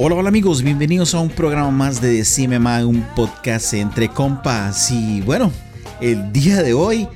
[0.00, 4.92] Hola, hola amigos, bienvenidos a un programa más de Decime Mae, un podcast entre compas.
[4.92, 5.50] Y bueno,
[6.00, 7.08] el día de hoy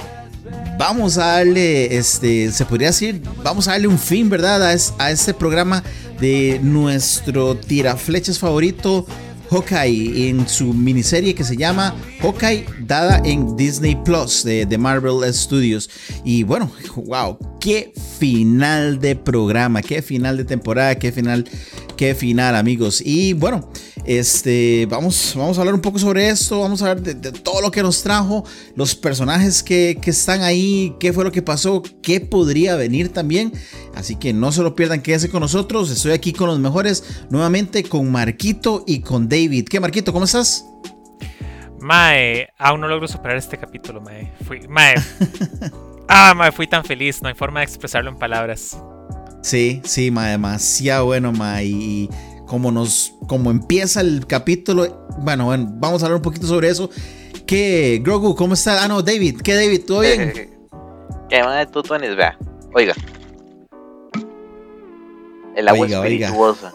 [0.80, 4.68] vamos a darle, este, se podría decir, vamos a darle un fin, ¿verdad?
[4.68, 5.84] A, a este programa
[6.18, 9.06] de nuestro tiraflechas favorito,
[9.48, 15.90] Hawkeye, en su miniserie que se llama Hawkeye, dada en Disney Plus de, Marvel Studios.
[16.24, 21.44] Y bueno, wow, qué final de programa, qué final de temporada, qué final
[21.96, 23.02] qué final, amigos.
[23.04, 23.70] Y bueno,
[24.04, 26.60] este, vamos, vamos a hablar un poco sobre esto.
[26.60, 28.44] Vamos a hablar de, todo lo que nos trajo,
[28.76, 33.52] los personajes que, que, están ahí, qué fue lo que pasó, qué podría venir también.
[33.94, 35.90] Así que no se lo pierdan, quédense con nosotros.
[35.90, 39.66] Estoy aquí con los mejores, nuevamente con Marquito y con David.
[39.68, 40.12] ¿Qué, Marquito?
[40.12, 40.66] ¿Cómo estás?
[41.82, 44.32] Mae, aún no logro superar este capítulo, Mae.
[44.46, 44.94] Fui, mae.
[46.08, 48.78] ah, Mae, fui tan feliz, no hay forma de expresarlo en palabras.
[49.42, 51.60] Sí, sí, ma, demasiado bueno, ma.
[51.62, 52.08] Y
[52.46, 56.88] como nos, como empieza el capítulo, bueno, bueno, vamos a hablar un poquito sobre eso.
[57.46, 58.84] ¿Qué, Grogu, cómo está?
[58.84, 59.82] Ah, no, David, ¿qué, David?
[59.84, 60.32] ¿Todo bien?
[61.28, 62.14] ¿Qué, de tutones?
[62.14, 62.38] Vea,
[62.72, 62.94] oiga.
[65.56, 66.72] El agua oiga, espirituosa.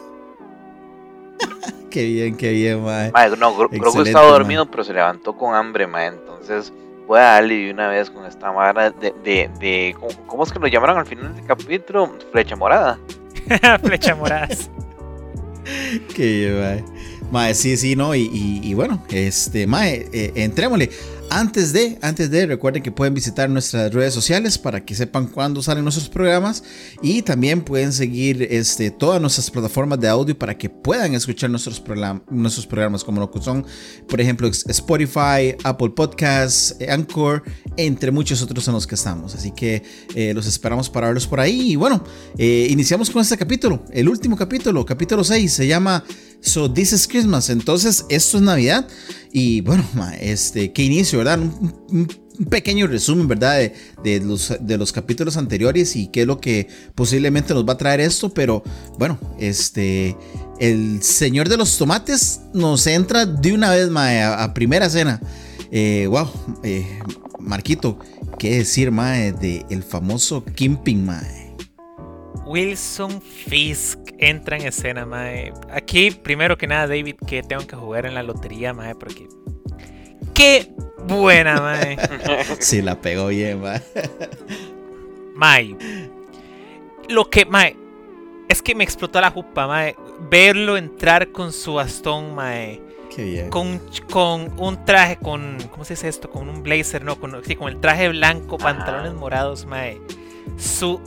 [1.90, 3.10] qué bien, qué bien, ma.
[3.14, 6.06] ma no, Grogu estaba dormido, pero se levantó con hambre, ma.
[6.06, 6.74] Entonces
[7.08, 10.60] voy a darle de una vez con esta vara de, de, de, ¿cómo es que
[10.60, 12.14] lo llamaron al final del capítulo?
[12.32, 13.00] Flecha morada.
[13.84, 14.48] Flecha morada.
[16.16, 16.84] Qué
[17.32, 17.54] mae.
[17.54, 18.30] sí, sí, no, y,
[18.64, 20.90] y, bueno, este, mae, eh, entrémosle.
[21.30, 25.62] Antes de, antes de, recuerden que pueden visitar nuestras redes sociales para que sepan cuándo
[25.62, 26.64] salen nuestros programas
[27.02, 31.84] y también pueden seguir este, todas nuestras plataformas de audio para que puedan escuchar nuestros,
[32.30, 33.66] nuestros programas como lo que son,
[34.08, 37.44] por ejemplo, Spotify, Apple Podcasts, Anchor,
[37.76, 39.36] entre muchos otros en los que estamos.
[39.36, 39.84] Así que
[40.16, 41.74] eh, los esperamos para verlos por ahí.
[41.74, 42.06] Y bueno,
[42.38, 46.06] eh, iniciamos con este capítulo, el último capítulo, capítulo 6, se llama
[46.48, 47.50] So This is Christmas.
[47.50, 48.88] Entonces, esto es Navidad.
[49.34, 49.84] Y bueno,
[50.20, 51.40] este, qué inicio, ¿verdad?
[51.40, 52.08] Un,
[52.50, 53.72] pequeño resumen, ¿verdad?
[54.04, 57.78] De, los, de los capítulos anteriores y qué es lo que posiblemente nos va a
[57.78, 58.34] traer esto.
[58.34, 58.64] Pero
[58.98, 60.16] bueno, este,
[60.60, 65.20] el señor de los tomates nos entra de una vez, mae, a, primera cena.
[65.70, 66.30] Eh, wow,
[66.64, 67.00] eh,
[67.40, 68.00] Marquito,
[68.40, 71.37] ¿qué decir, mae, de el famoso Kimping, mae?
[72.48, 75.54] Wilson Fisk entra en escena, mae.
[75.70, 79.28] Aquí, primero que nada, David, que tengo que jugar en la lotería, mae, porque.
[80.34, 80.72] ¡Qué
[81.08, 81.98] buena, mae!
[82.60, 83.82] sí, la pegó bien, mae.
[85.36, 85.76] Mae.
[87.10, 87.76] Lo que, mae.
[88.48, 89.96] Es que me explotó la jupa, mae.
[90.32, 92.82] Verlo entrar con su bastón, mae.
[93.14, 93.50] Qué bien.
[93.50, 95.58] Con, con un traje, con.
[95.70, 96.30] ¿Cómo se dice esto?
[96.30, 100.00] Con un blazer, no, con, sí, con el traje blanco, pantalones morados, mae.
[100.58, 101.02] Su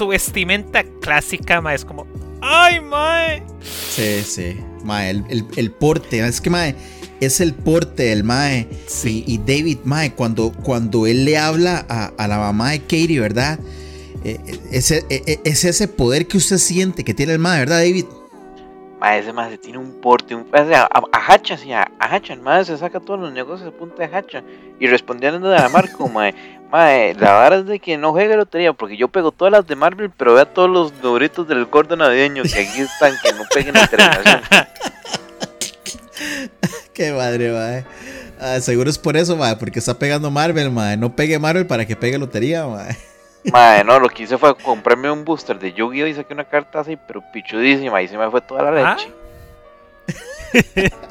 [0.00, 2.06] su vestimenta clásica, mae, es como,
[2.40, 3.42] ¡ay, mae!
[3.62, 6.74] Sí, sí, mae, el, el, porte, es que, mae,
[7.20, 8.66] es el porte del mae.
[8.86, 9.24] Sí.
[9.26, 13.60] Y, David, mae, cuando, cuando él le habla a, a la mamá de Katie, ¿verdad?
[14.24, 17.80] Eh, eh, ese, eh, es ese poder que usted siente que tiene el mae, ¿verdad,
[17.80, 18.06] David?
[19.00, 22.34] Mae, ese mae tiene un porte, un, o sea, a, a, hacha, sí, a, hacha,
[22.34, 24.42] el mae se saca todos los negocios a punta de hacha.
[24.78, 26.34] Y respondiendo de la marca, mae,
[26.70, 29.74] mae, la verdad es de que no juegue lotería, porque yo pego todas las de
[29.74, 33.74] Marvel, pero vea todos los numeritos del gordo navideño que aquí están, que no peguen
[33.74, 34.42] la terminación.
[36.92, 37.86] Qué madre, mae.
[38.38, 40.98] Ah, seguro es por eso, mae, porque está pegando Marvel, mae.
[40.98, 42.98] No pegue Marvel para que pegue lotería, mae.
[43.52, 46.06] Madre, no, lo que hice fue comprarme un booster de Yu-Gi-Oh!
[46.06, 48.96] y saqué una carta así, pero pichudísima, y se me fue toda la ¿Ah?
[48.96, 49.12] leche.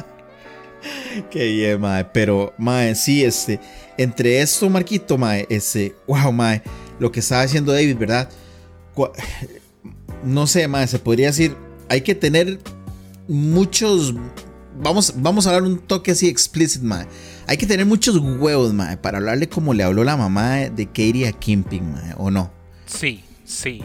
[1.31, 2.05] Qué bien, mae.
[2.05, 3.59] Pero, mae, sí, este.
[3.97, 5.95] Entre esto, Marquito, mae, este.
[6.07, 6.61] Wow, mae.
[6.99, 8.29] Lo que estaba haciendo David, ¿verdad?
[10.23, 11.55] No sé, mae, se podría decir.
[11.89, 12.59] Hay que tener
[13.27, 14.13] muchos.
[14.81, 17.07] Vamos, vamos a hablar un toque así explícito, mae.
[17.49, 21.27] Hay que tener muchos huevos, mae, para hablarle como le habló la mamá de Katie
[21.27, 22.51] a Kimping, mae, ¿o no?
[22.85, 23.81] Sí, sí.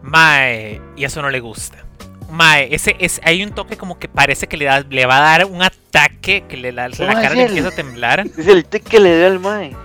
[0.00, 1.84] Mae, y eso no le gusta.
[2.30, 5.20] Mae, ese, es, hay un toque como que parece que le, da, le va a
[5.20, 8.26] dar un ataque, que le, la, la cara le empieza a temblar.
[8.38, 9.76] Es el té que le dio al Mae.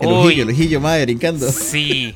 [0.00, 1.50] El ojillo, el ojillo, Mae, brincando.
[1.50, 2.14] Sí.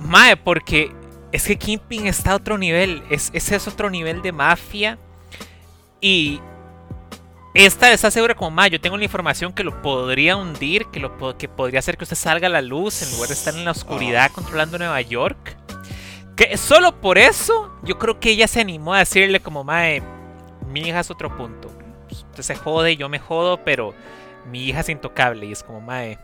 [0.00, 0.90] Mae, porque
[1.30, 3.04] es que Kingpin está a otro nivel.
[3.08, 4.98] Es, ese es otro nivel de mafia.
[6.00, 6.40] Y
[7.66, 8.70] esta está segura como más.
[8.70, 12.16] Yo tengo la información que lo podría hundir, que, lo, que podría hacer que usted
[12.16, 15.56] salga a la luz en lugar de estar en la oscuridad controlando Nueva York.
[16.36, 20.02] Que solo por eso yo creo que ella se animó a decirle como, mae,
[20.68, 21.68] mi hija es otro punto.
[22.10, 23.92] Usted se jode, yo me jodo, pero
[24.46, 25.46] mi hija es intocable.
[25.46, 26.16] Y es como, mae,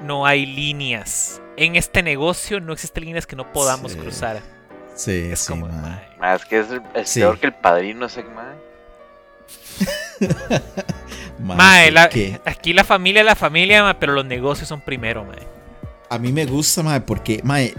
[0.00, 1.42] no hay líneas.
[1.58, 4.40] En este negocio no existen líneas que no podamos cruzar.
[4.94, 6.34] Sí, es como, mae.
[6.34, 6.60] es que
[6.94, 8.56] es, peor que el padrino ese, mae.
[11.38, 11.92] mae,
[12.44, 15.46] aquí la familia es la familia, pero los negocios son primero, mae.
[16.08, 17.74] A mí me gusta, mae, porque, mae,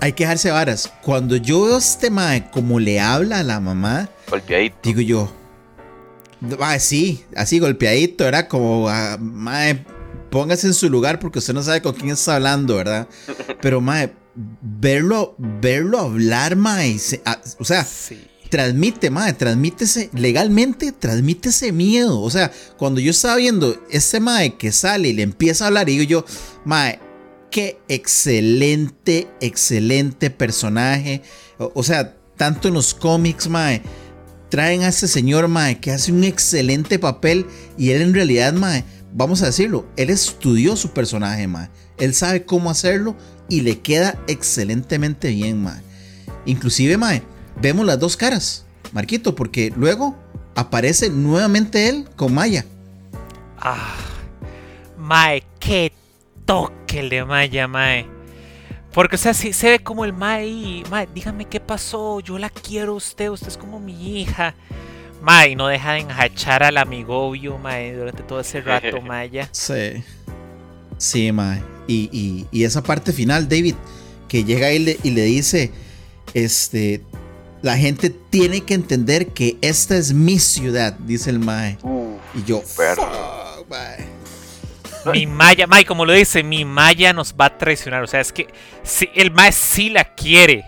[0.00, 0.92] hay que dejarse varas.
[1.02, 4.76] Cuando yo veo a este mae como le habla a la mamá, golpeadito.
[4.82, 5.32] Digo yo,
[6.40, 9.84] mae, sí, así golpeadito, era como, ah, mae,
[10.30, 13.08] póngase en su lugar porque usted no sabe con quién está hablando, ¿verdad?
[13.60, 16.96] Pero, mae, verlo, verlo hablar, mae,
[17.58, 17.86] o sea,
[18.48, 22.20] transmite, mae, transmítese legalmente, transmítese miedo.
[22.20, 25.86] O sea, cuando yo estaba viendo este mae que sale y le empieza a hablar,
[25.86, 26.24] digo yo,
[26.64, 27.00] mae,
[27.50, 31.22] qué excelente, excelente personaje.
[31.58, 33.82] O, sea, tanto en los cómics, mae,
[34.48, 37.46] traen a este señor, mae, que hace un excelente papel
[37.76, 41.70] y él en realidad, mae, vamos a decirlo, él estudió su personaje, mae.
[41.98, 43.16] Él sabe cómo hacerlo
[43.48, 45.82] y le queda excelentemente bien, mae.
[46.46, 47.22] Inclusive, mae,
[47.60, 50.16] vemos las dos caras, Marquito, porque luego
[50.54, 52.64] aparece nuevamente él con Maya.
[53.58, 53.94] Ah,
[54.96, 55.92] mae, qué
[56.44, 58.06] toque el de Maya, mae.
[58.92, 62.38] Porque, o sea, si se ve como el mae y, mae, dígame qué pasó, yo
[62.38, 64.54] la quiero a usted, usted es como mi hija.
[65.22, 69.48] Mae, no deja de enjachar al amigobio, mae, durante todo ese rato, Maya.
[69.52, 70.02] Sí.
[70.96, 71.62] Sí, mae.
[71.86, 73.74] Y, y, esa parte final, David,
[74.28, 75.72] que llega y le, y le dice,
[76.34, 77.02] este,
[77.62, 81.78] la gente tiene que entender que esta es mi ciudad, dice el mae.
[82.34, 82.98] y yo, fuck,
[83.68, 84.18] mae
[85.12, 88.02] mi Maya, May, como lo dice, mi Maya nos va a traicionar.
[88.02, 88.48] O sea, es que
[88.82, 90.64] si, el Mae sí la quiere.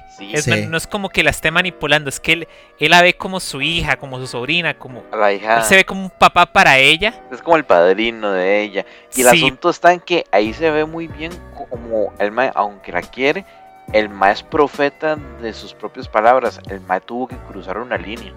[0.69, 2.49] No es como que la esté manipulando, es que él,
[2.79, 5.03] él la ve como su hija, como su sobrina, como...
[5.13, 5.57] La hija.
[5.57, 7.25] Él se ve como un papá para ella.
[7.33, 8.85] Es como el padrino de ella.
[9.17, 12.93] Y el asunto está en que ahí se ve muy bien como el Mae, aunque
[12.93, 13.47] la quiere,
[13.93, 16.61] el Mae es profeta de sus propias palabras.
[16.69, 18.33] El Mae tuvo que cruzar una línea.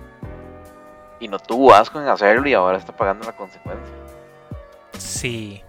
[1.20, 3.94] Y no tuvo asco en hacerlo y ahora está pagando la consecuencia.
[4.98, 5.62] Sí.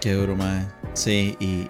[0.00, 0.66] Qué duro, mae.
[0.94, 1.68] Sí, y,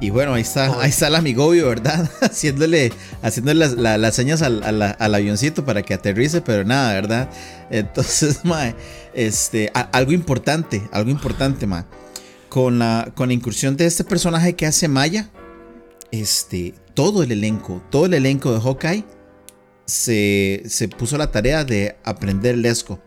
[0.00, 2.10] y, bueno, ahí está, ahí está el amigobio, ¿verdad?
[2.20, 7.28] haciéndole, haciéndole las, señas al, avioncito para que aterrice, pero nada, ¿verdad?
[7.70, 8.74] Entonces, mae,
[9.14, 11.84] este, algo importante, algo importante, mae.
[12.48, 15.28] Con la, con la incursión de este personaje que hace Maya,
[16.20, 19.04] este, todo el elenco, todo el elenco de Hawkeye
[19.84, 23.00] se, se puso la tarea de aprender lesco.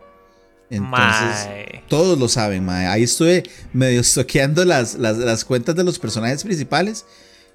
[0.70, 1.48] Entonces,
[1.88, 2.86] todos lo saben, mae.
[2.86, 7.06] Ahí estuve medio estoqueando las, las, cuentas de los personajes principales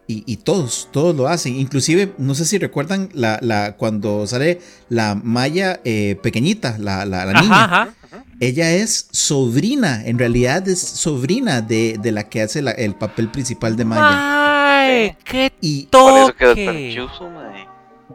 [0.08, 1.56] y, todos, todos lo hacen.
[1.56, 4.60] Inclusive, no sé si recuerdan la, la cuando sale
[4.90, 7.94] la Maya eh, pequeñita, la, la, niña.
[8.40, 13.86] Ella es sobrina, en realidad es sobrina de, la que hace el papel principal de
[13.86, 14.53] Maya.
[14.84, 17.30] ¡Ay, qué y, Por eso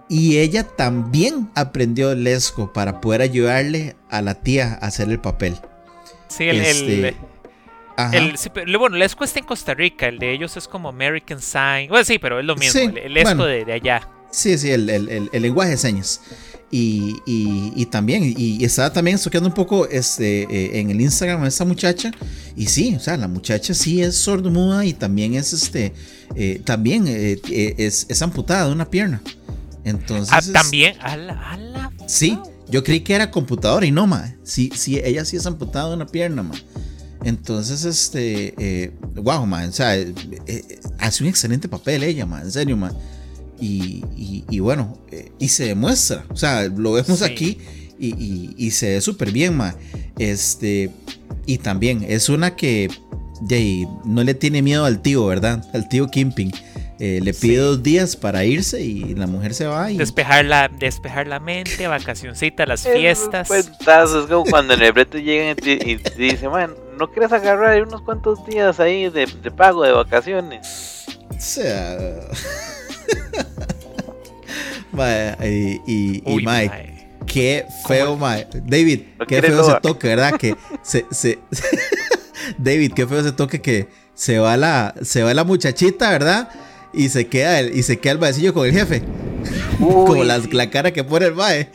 [0.08, 5.56] y ella también aprendió lesco para poder ayudarle a la tía a hacer el papel.
[6.28, 7.14] Sí, el, este,
[8.78, 11.88] bueno, Lesco está en Costa Rica, el de ellos es como American Sign.
[11.88, 14.08] Bueno, sí, pero es lo mismo, el, Lesco de, allá.
[14.30, 16.22] Sí, sí, el, lenguaje de señas.
[16.70, 21.64] Y, y, también, y, estaba también un poco este, eh, en el Instagram a esta
[21.64, 22.12] muchacha.
[22.56, 25.94] Y sí, o sea, la muchacha sí es sordomuda y también es este,
[26.34, 27.40] eh, también eh,
[27.78, 29.22] es, es amputada de una pierna.
[29.84, 30.28] Entonces.
[30.30, 30.94] Ah, también.
[31.00, 34.34] A la, Sí, yo creí que era computadora y no, ma.
[34.42, 36.54] Sí, sí, ella sí es amputada de una pierna, ma.
[37.24, 38.92] Entonces, este.
[39.14, 39.64] Wow, ma.
[39.64, 39.96] O sea,
[40.98, 42.42] hace un excelente papel ella, ma.
[42.42, 42.92] En serio, ma.
[43.60, 44.04] Y,
[44.48, 46.24] y, bueno, eh, y se demuestra.
[46.30, 47.58] O sea, lo vemos aquí
[47.98, 49.74] y, y, se ve súper bien, ma.
[50.18, 50.90] Este.
[51.46, 52.88] Y también es una que.
[53.40, 55.64] De, no le tiene miedo al tío, ¿verdad?
[55.72, 56.52] Al tío Kimping.
[57.00, 59.88] Eh, le pide dos días para irse y la mujer se va.
[59.90, 59.98] Y...
[59.98, 63.48] Despejar, la, despejar la mente, vacacioncita, las fiestas.
[63.52, 68.02] Es es como cuando en el brete llegan y, dicen, man, ¿no quieres agarrar unos
[68.02, 71.06] cuantos días ahí de, pago de vacaciones?
[71.30, 71.96] O sea...
[75.44, 78.62] y, y, Mike, qué feo, Mike.
[78.64, 80.36] David, qué feo se toque, ¿verdad?
[80.36, 81.38] Que se, se...
[82.58, 86.50] David, qué feo se toque que se va la, se va la muchachita, ¿verdad?
[86.92, 89.02] y se queda el, y se queda el maecillo con el jefe.
[89.80, 90.50] Uy, Como la, sí.
[90.52, 91.70] la cara que pone el mae.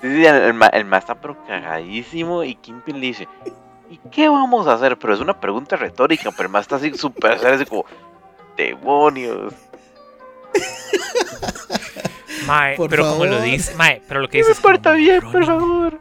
[0.00, 3.28] Sí, sí, el, el ma, el ma está pero cagadísimo y Kingpin le dice,
[3.90, 4.98] ¿y qué vamos a hacer?
[4.98, 7.84] Pero es una pregunta retórica, pero el ma está así súper serio, así como,
[8.56, 9.52] demonios.
[12.46, 13.46] Mae, Por pero como lo favor.
[13.46, 15.46] dice, mae, pero lo que dice me porta bien, por Ronin.
[15.46, 16.00] favor.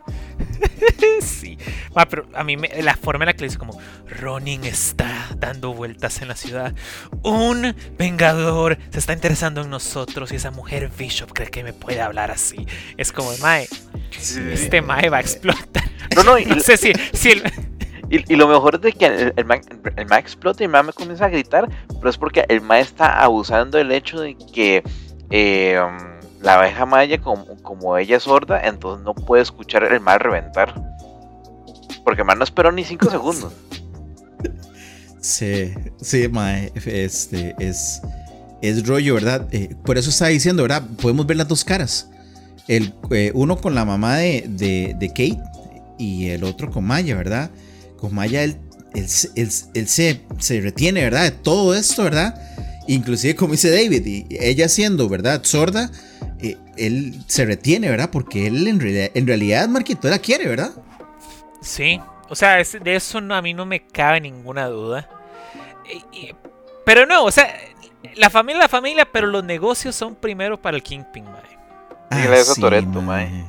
[1.21, 1.57] sí.
[1.95, 5.27] Mae, pero a mí me- la forma en la que le dice como Ronin está
[5.37, 6.73] dando vueltas en la ciudad.
[7.21, 12.01] Un vengador se está interesando en nosotros y esa mujer Bishop cree que me puede
[12.01, 12.65] hablar así.
[12.97, 13.67] Es como, mae,
[14.51, 15.83] este mae va a explotar.
[16.15, 17.43] No, no, y, No sé si, si el-
[18.17, 19.55] y- y lo mejor es de que el, el, ma,
[19.95, 22.79] el ma explota y el ma me comienza a gritar, pero es porque el ma
[22.79, 24.83] está abusando del hecho de que
[25.29, 25.97] eh, um,
[26.41, 30.73] la abeja maya, como, como ella es sorda, entonces no puede escuchar el ma reventar.
[32.03, 33.53] Porque el ma no esperó ni 5 segundos.
[35.19, 38.01] Sí, sí, mae, este es
[38.61, 39.47] es rollo, ¿verdad?
[39.51, 40.83] Eh, por eso estaba diciendo, ¿verdad?
[41.01, 42.09] Podemos ver las dos caras.
[42.67, 45.39] El, eh, uno con la mamá de, de- de Kate
[45.97, 47.49] y el otro con Maya, ¿verdad?
[48.01, 48.57] Con Maya él,
[48.93, 51.23] él se- él- él se, se retiene, ¿verdad?
[51.23, 52.35] De todo esto, ¿verdad?
[52.87, 55.41] Inclusive como dice David, y ella siendo, ¿verdad?
[55.43, 55.89] Sorda,
[56.39, 58.09] eh, él se retiene, ¿verdad?
[58.11, 60.71] Porque él en realidad, en realidad Marquito, la quiere, ¿verdad?
[61.61, 65.07] Sí, o sea, es- de eso no, a mí no me cabe ninguna duda.
[66.11, 66.35] Y- y-
[66.83, 67.55] pero no, o sea,
[68.15, 71.43] la familia es la familia, pero los negocios son primero para el Kingpin, mae.
[72.09, 73.45] Dígale eso a Toretto, mae.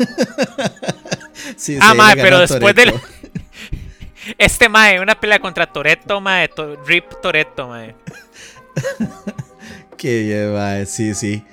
[1.56, 2.94] Sí, Ah, mae, pero después del-.
[4.38, 7.94] Este mae, una pelea contra Toretto, mae, to- Rip Toretto, mae.
[9.96, 11.44] Que bien, mae, sí, sí.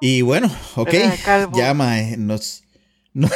[0.00, 0.92] Y bueno, ok.
[1.54, 2.64] Ya, mae, nos,
[3.14, 3.30] no-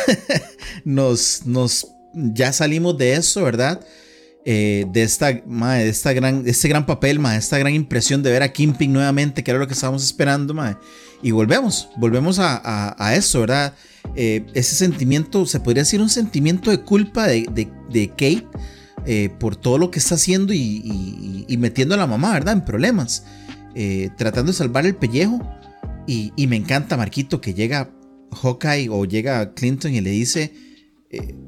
[0.84, 3.80] nos, nos, ya salimos de eso, ¿verdad?
[4.48, 8.30] Eh, de esta, mae, de esta gran, este gran papel, mae, esta gran impresión de
[8.30, 10.76] ver a Kimping nuevamente, que era lo que estábamos esperando, mae.
[11.20, 13.74] Y volvemos, volvemos a, a, eso, ¿verdad?
[14.14, 18.46] Eh, ese sentimiento, se podría decir un sentimiento de culpa de, de, de Kate
[19.04, 22.54] eh, por todo lo que está haciendo y, y- y metiendo a la mamá, ¿verdad?
[22.54, 23.24] En problemas.
[24.16, 25.40] Tratando de salvar el pellejo.
[26.06, 27.90] Y, y me encanta, Marquito, que llega
[28.30, 30.52] Hawkeye o llega Clinton y le dice,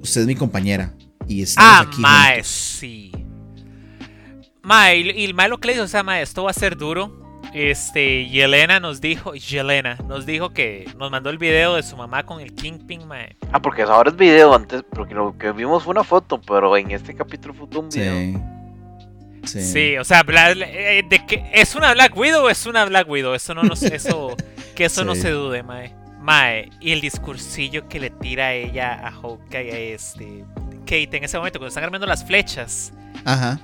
[0.03, 0.97] usted es mi compañera.
[1.29, 2.47] Y estamos Ah, aquí mae, juntos".
[2.49, 3.13] sí.
[4.63, 6.55] Mae, y, y el mae lo que le dijo, o sea, mae, esto va a
[6.55, 7.17] ser duro.
[7.55, 11.97] Este, y Elena nos dijo, Yelena nos dijo que nos mandó el video de su
[11.97, 13.37] mamá con el Kingpin, mae.
[13.53, 16.91] Ah, porque ahora es video antes, porque lo que vimos fue una foto, pero en
[16.91, 18.15] este capítulo fue todo un video.
[18.15, 18.39] Sí.
[19.45, 19.63] Sí.
[19.63, 23.33] Sí, o sea, Bla- eh, de que es una Black Widow, es una Black Widow,
[23.35, 24.37] eso no nos, eso,
[24.77, 25.95] que eso no se dude, mae.
[26.21, 30.45] Mae, y el discursillo que le tira a ella a Hawkeye, a este,
[30.89, 32.93] Kate en ese momento, cuando están armando las flechas.
[33.25, 33.61] Ajá.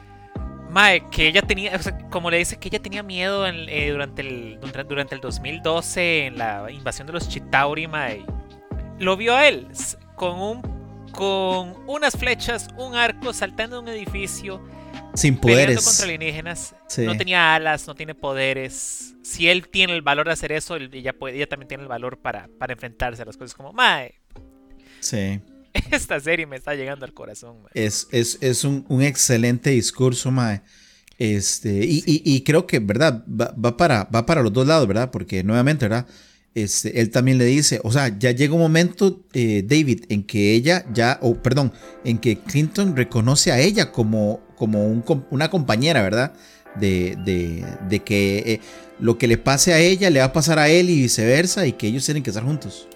[0.70, 3.90] Mae, que ella tenía, o sea, como le dice que ella tenía miedo en- eh,
[3.90, 8.24] durante, el, durante, el 2012 en la invasión de los Chitauri, mae.
[8.98, 9.68] Lo vio a él
[10.16, 10.74] con un
[11.12, 14.60] con unas flechas, un arco saltando de un edificio,
[15.14, 15.84] Sin poderes.
[15.84, 16.74] contra alienígenas.
[16.88, 17.02] Sí.
[17.06, 19.14] No tenía alas, no tiene poderes.
[19.22, 22.18] Si él tiene el valor de hacer eso, ella, puede, ella también tiene el valor
[22.18, 24.16] para, para enfrentarse a las cosas como, mae,
[24.98, 25.40] Sí.
[25.90, 27.56] esta serie me está llegando al corazón.
[27.74, 30.62] Es, es, es un, un excelente discurso, Mae.
[31.18, 33.24] Este, y, y- y creo que, ¿verdad?
[33.28, 35.10] Va, va para, va para los dos lados, ¿verdad?
[35.10, 36.06] Porque nuevamente, ¿verdad?
[36.54, 40.52] Este, él también le dice, o sea, ya llega un momento, eh, David, en que
[40.54, 41.72] ella ya, o perdón,
[42.04, 46.32] en que Clinton reconoce a ella como, como un com- una compañera, ¿verdad?
[46.76, 48.60] De, de, de que eh,
[49.00, 51.72] lo que le pase a ella le va a pasar a él y viceversa, y
[51.72, 52.88] que ellos tienen que estar juntos.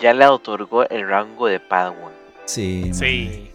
[0.00, 2.13] Ya le otorgó el rango de Padawan.
[2.46, 3.50] Sí, mae, Sí.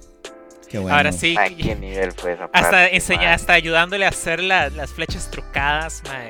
[0.70, 0.96] Qué bueno.
[0.96, 1.36] Ahora sí.
[1.38, 3.34] ¿A qué nivel fue esa Hasta parte, enseña, mae?
[3.34, 6.30] hasta ayudándole a hacer la- las flechas trucadas, mae.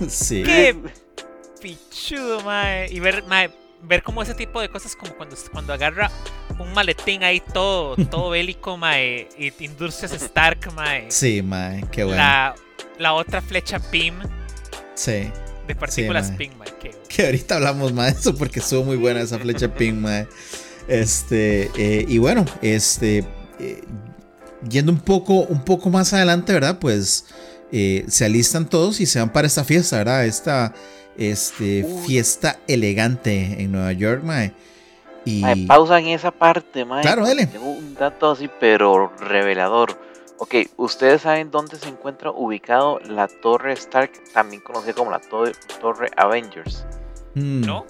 [0.08, 0.42] Sí.
[0.44, 0.76] ¿Qué?
[1.60, 2.88] Pichudo, mae.
[2.92, 3.50] Y ver, mae,
[3.82, 6.10] ver como ese tipo de cosas, como cuando, cuando agarra
[6.58, 9.28] un maletín ahí todo, todo bélico, mae.
[9.38, 11.10] Y Industrias Stark, mae.
[11.10, 12.18] Sí, mae, qué bueno.
[12.18, 12.54] La,
[12.98, 14.14] la otra flecha PIM
[14.94, 15.30] Sí.
[15.66, 16.36] de partículas mae.
[16.38, 16.68] PIM, mae.
[16.78, 20.26] Qué- Que ahorita hablamos más de eso porque estuvo muy buena esa flecha ping, mae.
[20.88, 23.24] Este, eh, y bueno, este,
[23.58, 23.82] eh,
[24.68, 26.78] yendo un poco, un poco más adelante, ¿verdad?
[26.80, 27.26] Pues
[27.70, 30.24] eh, se alistan todos y se van para esta fiesta, ¿verdad?
[30.24, 30.74] Esta
[31.16, 32.06] este, Uy.
[32.06, 34.52] fiesta elegante en Nueva York, mae.
[35.24, 37.02] Y Mae, pausa en esa parte, mae.
[37.02, 37.46] Claro, dale.
[37.46, 40.00] Tengo un dato así, pero revelador.
[40.38, 45.50] Ok, ustedes saben dónde se encuentra ubicado la Torre Stark, también conocida como la to-
[45.80, 46.86] Torre Avengers.
[47.34, 47.84] mm, ¿No?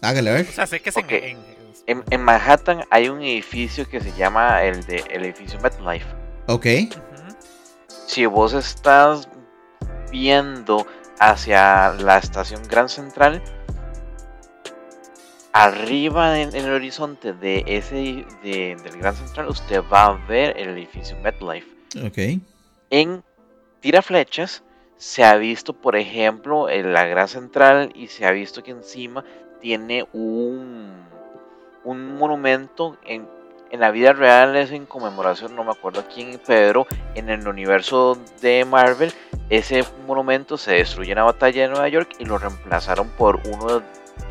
[0.00, 0.46] Hágale a ver.
[0.48, 1.12] O sea, sé que es en- Ok.
[1.12, 1.38] en,
[1.86, 6.06] En, en Manhattan hay un edificio que se llama el de el edificio MetLife.
[6.46, 6.66] Ok.
[8.06, 9.28] Si vos estás
[10.10, 10.86] viendo
[11.18, 13.42] hacia la estación Gran Central,
[15.52, 20.70] arriba en, el horizonte de ese de, del Gran Central, usted va a ver el
[20.70, 21.68] edificio MetLife.
[22.04, 22.42] Ok.
[22.90, 23.22] En
[23.80, 24.62] tiraflechas
[24.96, 29.24] se ha visto, por ejemplo, en la Gran Central y se ha visto que encima
[29.60, 31.08] tiene un,
[31.84, 33.28] un monumento en,
[33.70, 38.18] en la vida real es en conmemoración, no me acuerdo quién, pero en el universo
[38.40, 39.12] de Marvel,
[39.48, 43.82] ese monumento se destruye en la batalla de Nueva York y lo reemplazaron por uno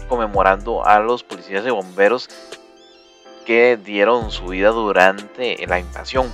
[0.07, 2.29] conmemorando a los policías y bomberos
[3.45, 6.31] que dieron su vida durante la invasión.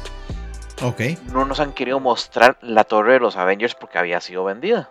[0.81, 1.01] Ok.
[1.31, 4.89] No nos han querido mostrar la torre de los Avengers porque había sido vendida.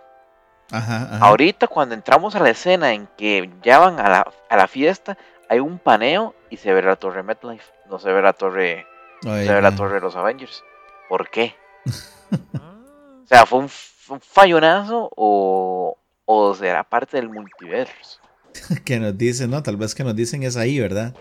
[0.72, 1.18] Ajá, ajá.
[1.24, 5.16] Ahorita cuando entramos a la escena en que ya van a la, a la fiesta,
[5.48, 7.64] hay un paneo y se ve la torre MetLife.
[7.88, 8.86] No se ve la torre,
[9.22, 10.62] no se ve la torre de los Avengers.
[11.08, 11.54] ¿Por qué?
[11.84, 18.20] o sea, ¿fue un, fue un fallonazo o, o será parte del multiverso?
[18.84, 19.62] que nos dicen, ¿no?
[19.62, 21.14] Tal vez que nos dicen es ahí, ¿verdad?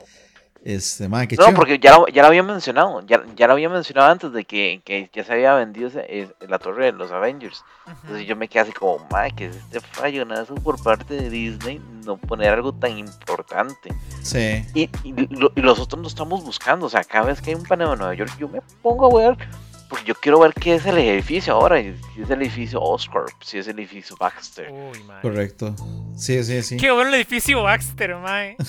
[0.66, 1.56] Este, madre, qué No, chido.
[1.56, 4.82] porque ya lo, ya lo había mencionado, ya, ya lo había mencionado antes de que,
[4.84, 7.64] que ya se había vendido ese- es- la torre de los Avengers.
[8.02, 11.80] Entonces yo me quedé así como, madre, que es este fallonazo por parte de Disney
[12.04, 13.94] no poner algo tan importante.
[14.24, 14.66] Sí.
[14.74, 17.64] Y, y lo- y nosotros lo estamos buscando, o sea, cada vez que hay un
[17.64, 19.48] paneo en Nueva York, yo me pongo a ver,
[19.88, 23.60] porque yo quiero ver qué es el edificio ahora, si es el edificio Oscorp, si
[23.60, 24.72] es el edificio Baxter.
[24.72, 25.00] Uy.
[25.22, 25.76] Correcto.
[26.18, 26.78] Sí, sí, sí.
[26.78, 28.58] Qué bueno el edificio Baxter, mae.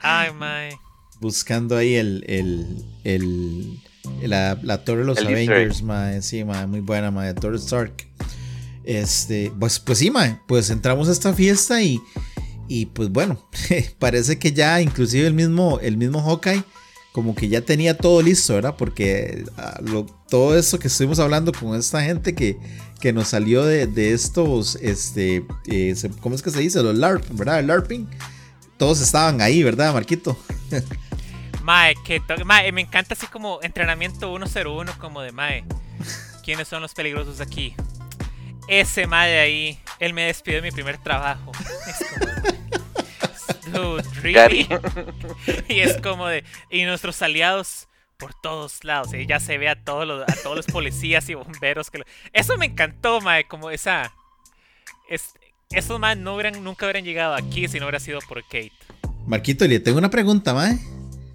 [0.00, 0.70] Ay, mae.
[1.20, 3.80] Buscando ahí el, el, el,
[4.22, 6.22] la, la torre de los El Avengers, mae.
[6.22, 7.34] Sí, mae, muy buena, mae.
[7.34, 8.06] Torre Stark.
[8.84, 10.38] Este, pues, pues sí, mae.
[10.46, 12.00] Pues entramos a esta fiesta y,
[12.68, 13.48] y pues bueno,
[13.98, 16.62] parece que ya inclusive el mismo, el mismo Hawkeye
[17.12, 18.76] como que ya tenía todo listo, ¿verdad?
[18.78, 22.56] Porque ah, lo- todo eso que estuvimos hablando con esta gente que,
[23.00, 26.80] que nos salió de, de estos, este, eh, ¿cómo es que se dice?
[26.82, 27.58] Los LARP, ¿verdad?
[27.58, 28.06] El LARPing.
[28.78, 30.38] Todos estaban ahí, ¿verdad, Marquito?
[31.62, 35.64] Mae, que mae, me encanta así como entrenamiento 101, como de Mae.
[36.44, 37.74] ¿Quiénes son los peligrosos aquí?
[38.68, 41.52] Ese Mae de ahí, él me despidió de mi primer trabajo.
[41.86, 42.06] Es
[43.66, 44.68] como, dude, really?
[45.68, 49.76] Y es como de, y nuestros aliados por todos lados, y ya se ve a
[49.76, 53.70] todos los, a todos los policías y bomberos que lo- Eso me encantó, Mae, como
[53.70, 54.12] esa...
[55.08, 55.34] Es,
[55.70, 58.72] esos Mae no hubieran, nunca hubieran llegado aquí si no hubiera sido por Kate.
[59.26, 60.78] Marquito, le tengo una pregunta, mae.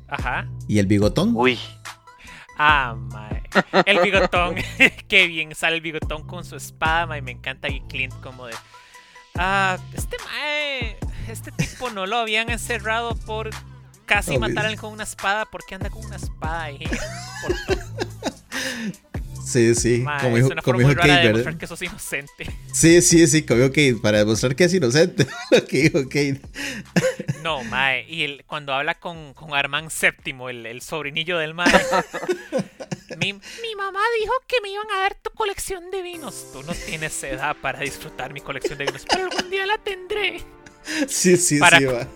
[0.07, 0.47] Ajá.
[0.67, 1.33] ¿Y el bigotón?
[1.35, 1.59] Uy,
[2.57, 3.43] Ah, mae.
[3.85, 4.55] El bigotón.
[5.07, 7.21] Qué bien sale el bigotón con su espada, mae.
[7.21, 8.53] Me encanta ahí Clint como de...
[9.35, 10.97] Ah, este mae...
[11.27, 13.49] Este tipo no lo habían encerrado por
[14.05, 15.45] casi Oh, matar a alguien con una espada.
[15.45, 16.79] ¿Por qué anda con una espada ahí?
[19.45, 19.99] Sí, sí.
[19.99, 22.45] mae, como dijo, como Kate, demostrar que sos inocente.
[22.73, 25.27] Sí, sí, sí, como dijo Kate, para demostrar que es inocente.
[25.51, 26.41] Lo que dijo Kate.
[27.43, 28.05] No, mae.
[28.09, 31.71] Y el, cuando habla con, con Armand VII, el, el sobrinillo del mae.
[33.19, 36.47] mi, mi mamá dijo que me iban a dar tu colección de vinos.
[36.51, 40.41] Tú no tienes edad para disfrutar mi colección de vinos, pero algún día la tendré.
[41.07, 42.07] Sí, sí, Para- sí, va.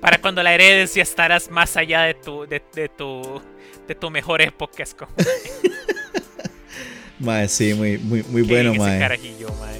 [0.00, 3.40] Para cuando la heredes ya estarás más allá de tu, de, de tu,
[3.86, 4.82] de tu mejor época.
[4.82, 5.12] Es como,
[7.20, 8.98] Mae, sí, muy, muy, muy ¿qué bueno, mae.
[8.98, 9.78] carajillo, mae?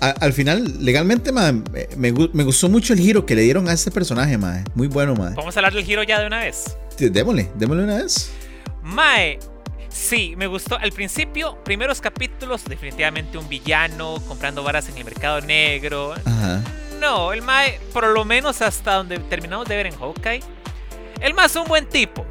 [0.00, 3.42] A- al final, legalmente, mae, me, me gu- me gustó mucho el giro que le
[3.42, 4.62] dieron a este personaje, mae.
[4.74, 5.34] Muy bueno, mae.
[5.34, 6.76] Vamos a hablar del giro ya de una vez.
[6.98, 8.30] Démosle, démosle una vez.
[8.82, 9.38] Mae,
[9.88, 10.76] sí, me gustó.
[10.78, 16.14] Al principio, primeros capítulos, definitivamente un villano comprando varas en el mercado negro.
[16.24, 16.62] Ajá.
[17.00, 20.40] No, el Mae, por lo menos hasta donde terminamos de ver en Hawkeye,
[21.20, 22.24] el Mae es un buen tipo.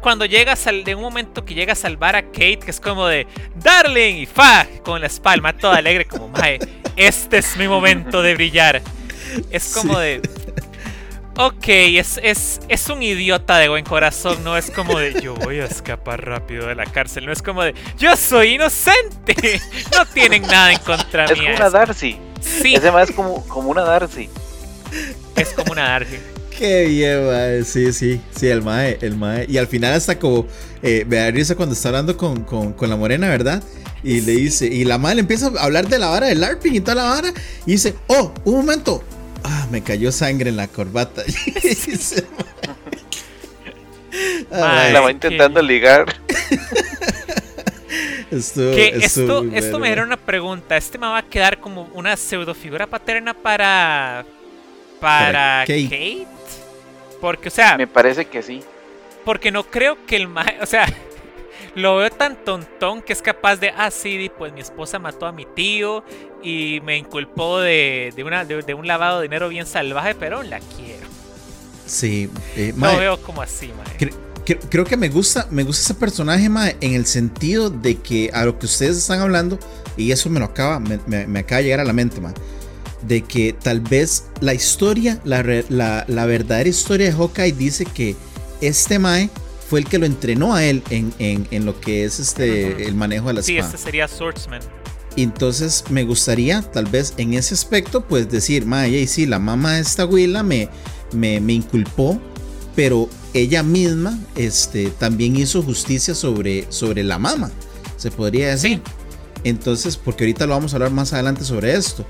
[0.00, 3.26] Cuando llega de un momento que llega a salvar a Kate, que es como de
[3.56, 6.58] Darling y fa con la espalda, todo alegre, como Mae,
[6.96, 8.82] este es mi momento de brillar.
[9.50, 10.00] Es como Sí.
[10.00, 10.22] de.
[11.38, 15.60] Ok, es, es, es un idiota de buen corazón, no es como de yo voy
[15.60, 19.34] a escapar rápido de la cárcel, no es como de yo soy inocente,
[19.94, 21.42] no tienen nada en contra es mía.
[21.42, 22.18] como una es- Darcy.
[22.40, 24.30] sí, Ese más es como, como una Darcy.
[25.36, 26.16] es como una Darcy.
[26.58, 27.64] Qué bien, mae.
[27.64, 29.46] Sí, sí, sí, el mae, el mae.
[29.48, 30.46] Y al final hasta como,
[30.82, 33.62] eh, me da risa cuando está hablando con, con, con la morena, ¿verdad?
[34.02, 36.74] Y le dice, y la mae le empieza a hablar de la vara del LARPing
[36.76, 37.32] y toda la vara.
[37.66, 39.02] Y dice, oh, un momento.
[39.44, 41.22] Ah, me cayó sangre en la corbata.
[41.62, 42.24] Y dice,
[44.50, 44.92] mae.
[44.92, 46.06] La va que- intentando ligar.
[48.30, 49.92] estuvo- Que estuvo esto, esto me mae.
[49.92, 50.76] era una pregunta.
[50.76, 54.24] Este me va a quedar como una pseudo figura paterna para.
[55.00, 55.84] Para Para Kate.
[55.84, 56.26] Kate.
[57.20, 58.62] Porque, o sea, Me parece que sí.
[59.24, 60.58] porque no creo que el mae.
[60.62, 60.86] O sea,
[61.74, 65.32] lo veo tan tontón que es capaz de, ah, sí, pues mi esposa mató a
[65.32, 66.04] mi tío
[66.42, 70.60] y me inculpó de, de una, de, un lavado de dinero bien salvaje, pero la
[70.60, 71.06] quiero.
[71.86, 74.10] Sí, eh, lo veo como así, mae.
[74.70, 78.44] creo que me gusta, me gusta ese personaje, mae, en el sentido de que a
[78.44, 79.58] lo que ustedes están hablando,
[79.96, 82.34] y eso me lo acaba, me, me, acaba de llegar a la mente, mae,
[83.06, 88.16] de que tal vez la historia, la, la, la verdadera historia de Hawkeye dice que
[88.60, 89.30] este mae
[89.68, 92.94] fue el que lo entrenó a él en, en, en lo que es este el
[92.94, 93.62] manejo de la espada.
[93.62, 94.60] Sí, este sería Swordsman.
[95.16, 99.74] Entonces me gustaría, tal vez en ese aspecto, pues decir, Maya, y sí, la mamá
[99.74, 100.68] de esta huila me,
[101.12, 102.20] me, me, inculpó,
[102.74, 107.50] pero ella misma este, también hizo justicia sobre, sobre la mamá,
[107.96, 108.82] se podría decir.
[109.42, 112.04] Entonces, porque ahorita lo vamos a hablar más adelante sobre esto.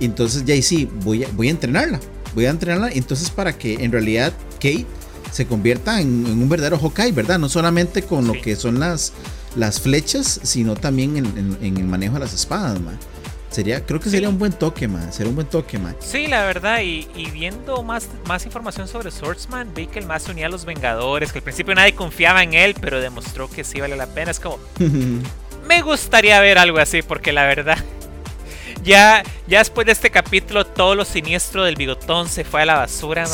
[0.00, 2.00] Entonces, ya y sí, voy a, voy a entrenarla,
[2.34, 2.90] voy a entrenarla.
[2.92, 4.86] Entonces, para que en realidad Kate
[5.30, 7.38] se convierta en, un verdadero Hawkeye, ¿verdad?
[7.38, 9.12] No solamente con lo que son las,
[9.54, 12.98] las flechas, sino también en, el manejo de las espadas, man.
[13.50, 15.12] Sería, creo que sería un buen toque, man.
[15.12, 15.96] Sería un buen toque, man.
[16.00, 16.80] Sí, la verdad.
[16.82, 20.64] Y, viendo más, más información sobre Swordsman, vi que el más se unía a los
[20.64, 24.30] Vengadores, que al principio nadie confiaba en él, pero demostró que sí vale la pena.
[24.30, 24.58] Es como.
[25.66, 27.78] me gustaría ver algo así, porque la verdad
[28.86, 32.74] ya, ya después de este capítulo, todo lo siniestro del bigotón se fue a la
[32.76, 33.26] basura,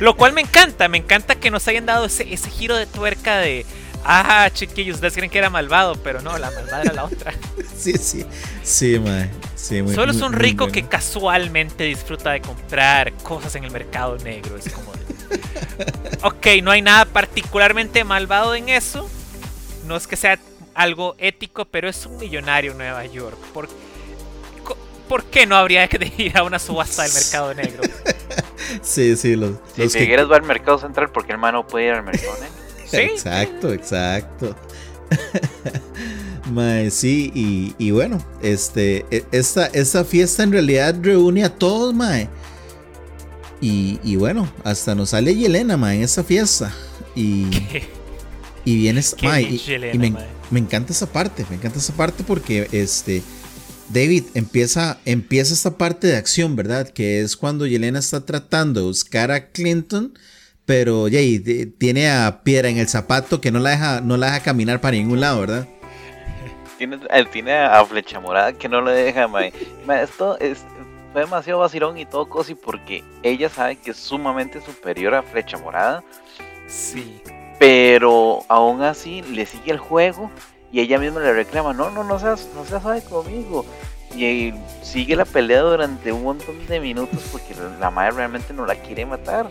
[0.00, 3.38] lo cual me encanta, me encanta que nos hayan dado ese, ese giro de tuerca
[3.38, 3.66] de.
[4.06, 7.32] Ah, chiquillos, ustedes creen que era malvado, pero no, la malvada era la otra.
[7.76, 8.24] Sí, sí,
[8.62, 9.28] sí, mae.
[9.94, 14.56] Solo es un rico que casualmente disfruta de comprar cosas en el mercado negro.
[14.56, 14.92] Es como.
[16.22, 19.08] ok, no hay nada particularmente malvado en eso.
[19.86, 20.38] No es que sea
[20.74, 23.38] algo ético, pero es un millonario en Nueva York.
[23.52, 23.68] ¿Por,
[25.08, 27.82] ¿por qué no habría que ir a una subasta del mercado negro?
[28.82, 32.04] sí, sí, los, si Figueres va al mercado central, porque el hermano puede ir al
[32.04, 32.54] mercado negro?
[32.86, 32.96] ¿Sí?
[32.96, 34.56] Exacto, exacto.
[36.50, 41.94] Mae, sí, y, y, bueno, este, e, esta, esta fiesta en realidad reúne a todos,
[41.94, 42.28] Mae.
[43.60, 46.72] Y, y bueno, hasta nos sale Yelena, Mae, en esa fiesta.
[47.14, 47.48] Y,
[48.64, 50.14] y viene, mae, y, me,
[50.54, 53.24] me encanta esa parte, me encanta esa parte porque este
[53.88, 56.88] David empieza, empieza esta parte de acción, ¿verdad?
[56.88, 60.16] Que es cuando Yelena está tratando de buscar a Clinton,
[60.64, 61.40] pero Jay
[61.76, 64.96] tiene a piedra en el zapato que no la deja, no la deja caminar para
[64.96, 65.68] ningún lado, ¿verdad?
[66.78, 66.98] Tiene,
[67.32, 69.52] tiene a flecha morada que no le deja, mae.
[70.02, 70.58] esto es,
[71.12, 75.58] fue demasiado vacilón y todo cosi porque ella sabe que es sumamente superior a flecha
[75.58, 76.04] morada.
[76.68, 77.20] Sí.
[77.64, 80.30] Pero aún así le sigue el juego
[80.70, 83.64] y ella misma le reclama, no, no, no seas, no seas suave conmigo.
[84.14, 88.74] Y sigue la pelea durante un montón de minutos porque la madre realmente no la
[88.74, 89.48] quiere matar.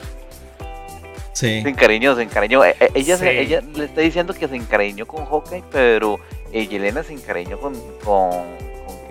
[1.33, 1.63] Sí.
[1.63, 2.63] Se encariñó, se encariñó.
[2.63, 6.19] E, e, ella, ella le está diciendo que se encariñó con Hawkeye, pero
[6.51, 7.73] eh, Yelena se encariñó con,
[8.05, 8.43] con,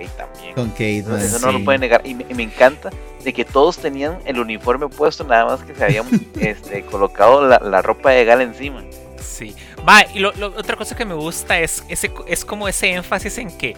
[0.02, 0.54] Kate también.
[0.54, 2.02] Con Kate, Eso no lo puede negar.
[2.04, 2.90] Y me, encanta
[3.22, 6.06] de que todos tenían el uniforme puesto, nada más que se habían
[6.40, 8.82] este, colocado la, la ropa de gala encima.
[9.22, 9.54] Sí.
[9.88, 13.56] Va, y lo, otra cosa que me gusta es, ese, es como ese énfasis en
[13.56, 13.74] que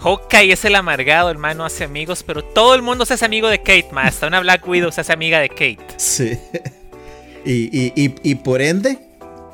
[0.00, 3.24] Hawkeye es el amargado, el man no hace amigos, pero todo el mundo se hace
[3.24, 4.02] amigo de Kate, ma.
[4.02, 5.78] Hasta una Black Widow se hace amiga de Kate.
[5.96, 6.38] Sí.
[7.46, 8.98] Y, y, y, por ende,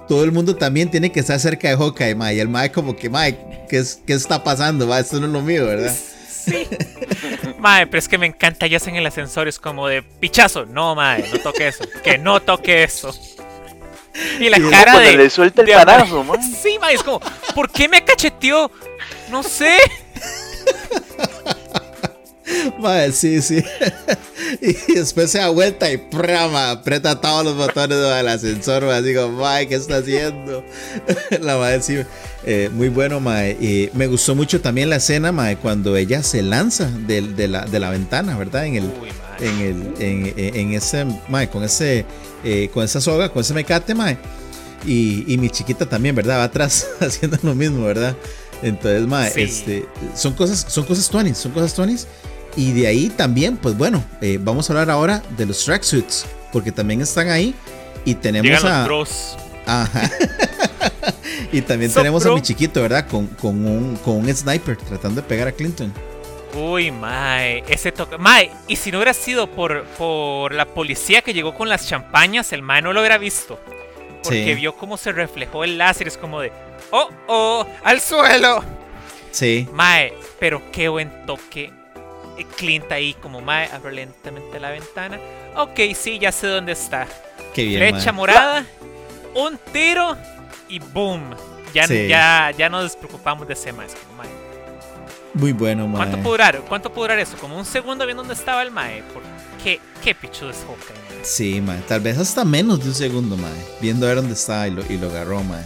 [0.06, 2.32] todo el mundo también tiene que estar cerca de Hawkeye, ma.
[2.32, 3.24] Y el ma como que, ma,
[3.68, 4.86] ¿qué, ¿qué está pasando?
[4.86, 5.00] Ma?
[5.00, 5.92] Esto no es lo mío, ¿verdad?
[6.50, 6.68] Sí.
[7.58, 10.66] Mae, pero es que me encanta, ya en el ascensor, es como de pichazo.
[10.66, 11.84] No, mae, no toque eso.
[12.02, 13.14] Que no toque eso.
[14.38, 15.16] Y la cara de.
[15.16, 16.42] le suelta el parazo, man.
[16.42, 17.20] Sí, ma, es como,
[17.54, 18.70] ¿por qué me cacheteó?
[19.30, 19.76] No sé.
[22.78, 23.62] Madre, sí, sí.
[24.60, 29.28] Y después se da vuelta y prama, aprieta todos los botones del ascensor, así digo,
[29.28, 30.64] madre, ¿qué está haciendo?
[31.40, 31.98] La madre sí,
[32.44, 33.56] eh, muy bueno, madre.
[33.60, 37.64] Y me gustó mucho también la escena, madre, cuando ella se lanza de, de, la,
[37.64, 38.66] de la ventana, ¿verdad?
[38.66, 38.90] En el,
[39.38, 42.04] en el, en, en ese, madre, con ese
[42.42, 44.16] eh, con esa soga, con ese mecate, mae.
[44.86, 46.38] Y, y, mi chiquita también, ¿verdad?
[46.38, 48.16] Va atrás haciendo lo mismo, ¿verdad?
[48.62, 52.06] Entonces, mae, este, son cosas, son cosas tuanis, son cosas tuanis.
[52.56, 56.72] Y de ahí también, pues bueno, eh, vamos a hablar ahora de los tracksuits, porque
[56.72, 57.54] también están ahí.
[58.04, 58.88] Y tenemos a.
[59.66, 60.10] Ajá.
[61.52, 63.06] y también tenemos a mi chiquito, ¿verdad?
[63.08, 65.92] Con, con, un, con un sniper tratando de pegar a Clinton.
[66.54, 68.18] Uy, Mae, ese toque.
[68.18, 72.52] Mae, y si no hubiera sido por, por la policía que llegó con las champañas,
[72.52, 73.60] el Mae no lo hubiera visto.
[74.22, 76.08] Porque vio cómo se reflejó el láser.
[76.08, 76.52] Es como de,
[76.90, 78.62] oh, oh, al suelo.
[79.30, 79.66] Sí.
[79.72, 81.72] Mae, pero qué buen toque.
[82.40, 85.18] Eh, Clint ahí, como Mae, abre lentamente la ventana.
[85.56, 87.06] Ok, sí, ya sé dónde está.
[87.54, 87.94] Qué bien.
[87.94, 88.64] Flecha morada,
[89.34, 90.16] un tiro
[90.68, 91.34] y boom.
[91.74, 92.08] Ya, Sí.
[92.08, 93.86] ya, ya nos despreocupamos de ese mae.
[93.86, 94.28] Es como, mae,
[95.34, 95.96] Muy bueno, mae.
[95.98, 96.60] ¿Cuánto pudo durar?
[96.68, 97.36] ¿Cuánto pudo durar eso?
[97.38, 99.02] Como un segundo viendo dónde estaba el mae.
[99.14, 99.22] ¿Por
[99.62, 101.24] qué, qué pichudo es Hawkeye, mae?
[101.24, 101.78] Sí, mae.
[101.82, 103.52] Tal vez hasta menos de un segundo, mae.
[103.80, 105.62] Viendo a ver dónde está y lo, y lo agarró, mae.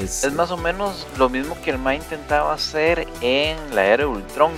[0.00, 4.04] Es, Es más o menos lo mismo que el Ma intentaba hacer en la era
[4.04, 4.52] de Ultron.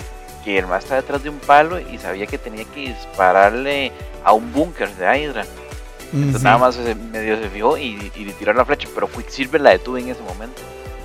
[0.45, 3.93] Que el Ma estaba detrás de un palo y sabía que tenía que dispararle
[4.25, 5.45] a un búnker de Hydra.
[6.13, 8.89] Entonces nada más se- medio se fijó y, y le tiró la flecha.
[8.95, 10.61] Pero Quicksilver la detuvo en ese momento.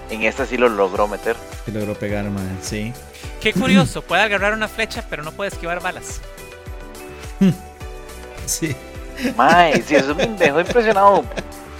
[0.10, 1.36] En esta sí lo logró meter.
[1.66, 2.44] Sí logró pegar, mae.
[2.62, 2.94] Sí.
[3.42, 6.22] Qué curioso, puede agarrar una flecha, pero no puede esquivar balas.
[8.46, 8.76] Sí.
[9.36, 11.24] Mae, sí, eso me dejó impresionado.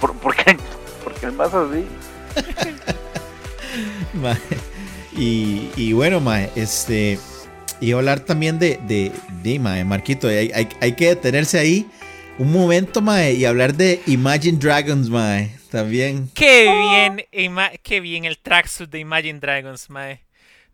[0.00, 0.56] Por, porque,
[1.04, 1.86] porque el más así.
[4.14, 4.36] Mae.
[5.16, 7.18] Y, y bueno, mae, este.
[7.80, 9.12] Y hablar también de, de,
[9.42, 10.28] de mae, Marquito.
[10.28, 11.86] Hay, hay, hay que detenerse ahí
[12.38, 15.54] un momento, mae, y hablar de Imagine Dragons, mae.
[15.70, 16.30] También.
[16.34, 20.20] Qué bien, ima- qué bien el tracksuit de Imagine Dragons, mae.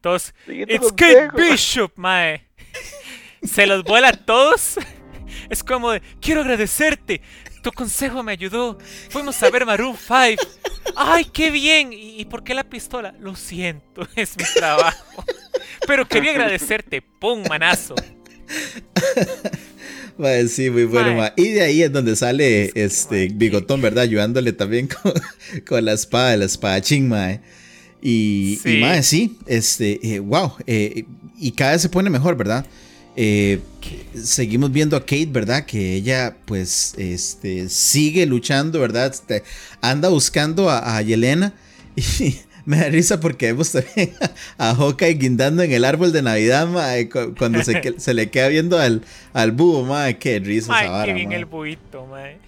[0.01, 0.93] Todos, Siguiente it's.
[0.93, 2.47] Kate Bishop, mae.
[3.43, 4.77] Se los vuela a todos.
[5.51, 7.21] Es como de, quiero agradecerte.
[7.63, 8.77] Tu consejo me ayudó.
[9.11, 10.43] Fuimos a ver Maroon 5.
[10.97, 11.93] Ay, qué bien.
[11.93, 13.15] ¿Y, y por qué la pistola?
[13.21, 15.25] Lo siento, es mi trabajo.
[15.87, 17.01] Pero quería agradecerte.
[17.03, 17.95] ¡Pum, manazo!
[20.19, 21.33] Mae, sí, muy bueno, mae.
[21.37, 24.05] Y de ahí es donde sale este Bigotón, ¿verdad?
[24.05, 25.13] Ayudándole también con,
[25.67, 27.41] con la espada, la espadachín, mae.
[28.03, 28.77] Y, Sí.
[28.77, 30.53] y mae, sí, este, eh, wow.
[30.67, 31.05] eh,
[31.39, 32.67] y cada vez se pone mejor, ¿verdad?
[33.15, 33.61] Eh,
[34.15, 35.67] seguimos viendo a Kate, ¿verdad?
[35.67, 39.11] Que ella, pues, este, sigue luchando, ¿verdad?
[39.13, 39.43] Este,
[39.81, 41.53] anda buscando a, a Yelena.
[42.21, 44.13] Y me da risa porque vemos también
[44.57, 49.03] a Hawkeye guindando en el árbol de Navidad, mae, cuando se, le queda viendo al,
[49.33, 50.17] al búho, mae.
[50.19, 51.39] Qué risa Mae, esa qué bien mae.
[51.39, 52.39] el buito, mae.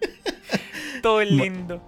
[1.02, 1.82] Todo lindo.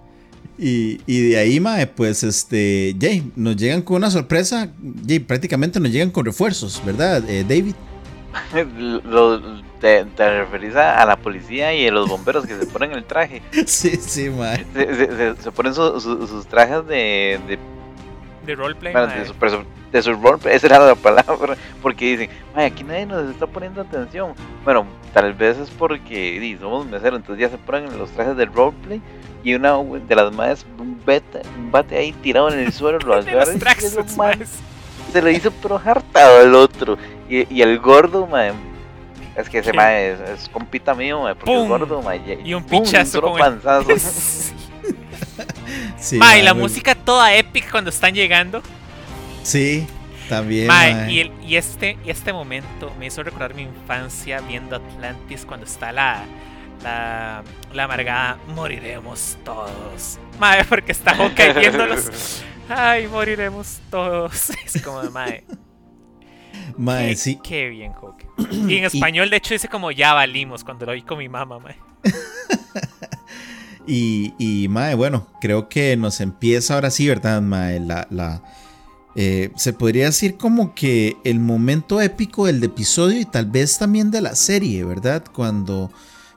[0.59, 4.73] Y, y de ahí, mae, pues este, Jay, nos llegan con una sorpresa.
[5.07, 7.75] Jay, prácticamente nos llegan con refuerzos, ¿verdad, eh, David?
[9.05, 9.41] Lo-
[9.81, 13.05] te, te referís a, a la policía y a los bomberos que se ponen el
[13.05, 13.43] traje.
[13.67, 14.65] sí, sí, mae.
[14.75, 17.59] Se, se- se- se ponen su- su- sus trajes de, de,
[18.47, 19.35] De roleplay, bueno, de, su,
[19.91, 21.57] de su roleplay, esa era la palabra.
[21.83, 24.35] Porque dicen, "Mae, aquí nadie nos está poniendo atención.
[24.65, 28.53] Bueno, tal vez es porque di, somos meseros, entonces ya se ponen los trajes del
[28.53, 29.01] roleplay.
[29.43, 33.15] Y una de las madres, un, beta- un bate ahí tirado en el suelo, lo
[33.15, 34.39] agarra y se lo, man-
[35.35, 36.99] hizo pero hartado al otro.
[37.31, 38.53] Y, y el gordo, mae,
[39.37, 41.69] es que ese mae es, es compita mío, mae, porque el ¡Pum!
[41.69, 42.83] gordo, mae, ya- Y un ¡pum!
[42.85, 43.89] con el- panzazo.
[45.99, 46.17] Sí.
[46.17, 48.63] Mae, mae, la muy- música toda épica cuando están llegando.
[49.43, 49.87] Sí,
[50.29, 51.13] también, Mae, mae.
[51.13, 55.67] y, el- y este, y este momento me hizo recordar mi infancia viendo Atlantis cuando
[55.67, 56.25] está la,
[56.83, 60.19] la, la amargada moriremos todos.
[60.39, 62.43] Mae, porque está Hawkeye viéndolos.
[62.69, 64.51] Ay, moriremos todos.
[64.65, 65.45] Es como de mae.
[66.77, 67.39] Mae, qué, sí.
[67.43, 68.29] qué bien, Hawkeye.
[68.69, 71.59] Y en español, de hecho, dice como ya valimos cuando lo vi con mi mamá,
[71.59, 71.77] mae.
[73.87, 77.81] Y, y mae, bueno, creo que nos empieza ahora sí, ¿verdad, mae?
[77.81, 78.43] La, la,
[79.17, 84.11] eh, se podría decir como que el momento épico del episodio y tal vez también
[84.11, 85.25] de la serie, ¿verdad?
[85.33, 85.91] Cuando,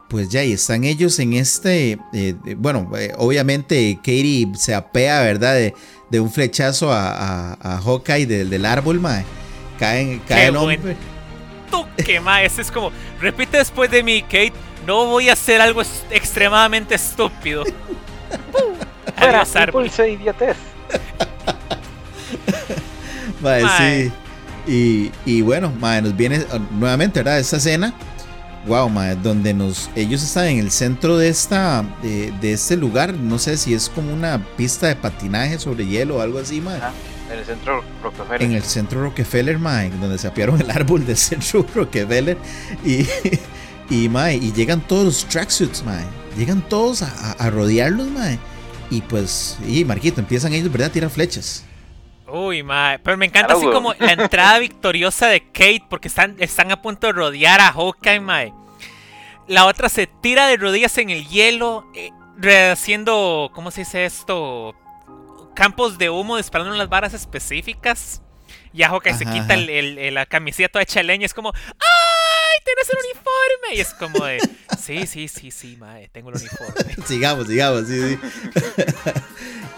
[0.09, 5.53] pues ya, y están ellos en este, eh, bueno, eh, obviamente Katie se apea, ¿verdad?
[5.53, 5.75] De,
[6.09, 9.25] de un flechazo a, a, a Hawkeye del, del árbol, mae.
[9.83, 10.95] Caen, cae el buen hombre.
[11.69, 14.53] Tú que mae, ese es como, repite después de mí, Kate,
[14.87, 17.65] no voy a hacer algo extremadamente estúpido.
[19.17, 20.55] Fuera, impulso de idiotez.
[23.41, 24.05] Mae, Mae.
[24.05, 24.11] sí.
[24.65, 27.39] Y, y bueno, mae, nos viene uh, nuevamente, ¿verdad?
[27.39, 27.93] Esta escena.
[28.65, 33.13] Wow, mae, donde nos, ellos están en el centro de esta, de, de este lugar.
[33.13, 36.77] No sé si es como una pista de patinaje sobre hielo o algo así, mae.
[36.77, 36.93] Ajá,
[37.33, 38.41] en el centro Rockefeller.
[38.43, 42.37] En el centro Rockefeller, mae, donde se apiaron el árbol del centro Rockefeller.
[42.85, 43.05] Y,
[43.89, 46.03] y, mae, y llegan todos los tracksuits, mae.
[46.37, 48.39] Llegan todos a, a- a rodearlos, mae.
[48.89, 50.89] Y pues, y Marquito, empiezan ellos, ¿verdad?
[50.89, 51.65] A tirar flechas.
[52.27, 52.99] Uy, mae.
[52.99, 57.07] Pero me encanta así como la entrada victoriosa de Kate porque están, están a punto
[57.07, 58.53] de rodear a Hawkeye, mae.
[59.47, 62.11] La otra se tira de rodillas en el hielo, eh,
[62.71, 64.73] haciendo, ¿cómo se dice esto?
[65.55, 68.21] Campos de humo disparando en las varas específicas.
[68.73, 71.25] Y a Hawkeye se quita el- el- el- la camiseta toda hecha leña.
[71.25, 72.63] Es como, ¡ay!
[72.65, 73.75] ¡Tienes el uniforme!
[73.75, 74.39] Y es como de,
[74.81, 76.95] sí, sí, sí, sí, mae, tengo el uniforme.
[77.05, 78.19] sigamos, sigamos, sí, sí.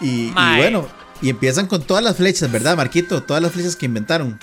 [0.00, 0.88] y, y bueno,
[1.20, 3.22] y empiezan con todas las flechas, ¿verdad, Marquito?
[3.22, 4.38] Todas las flechas que inventaron.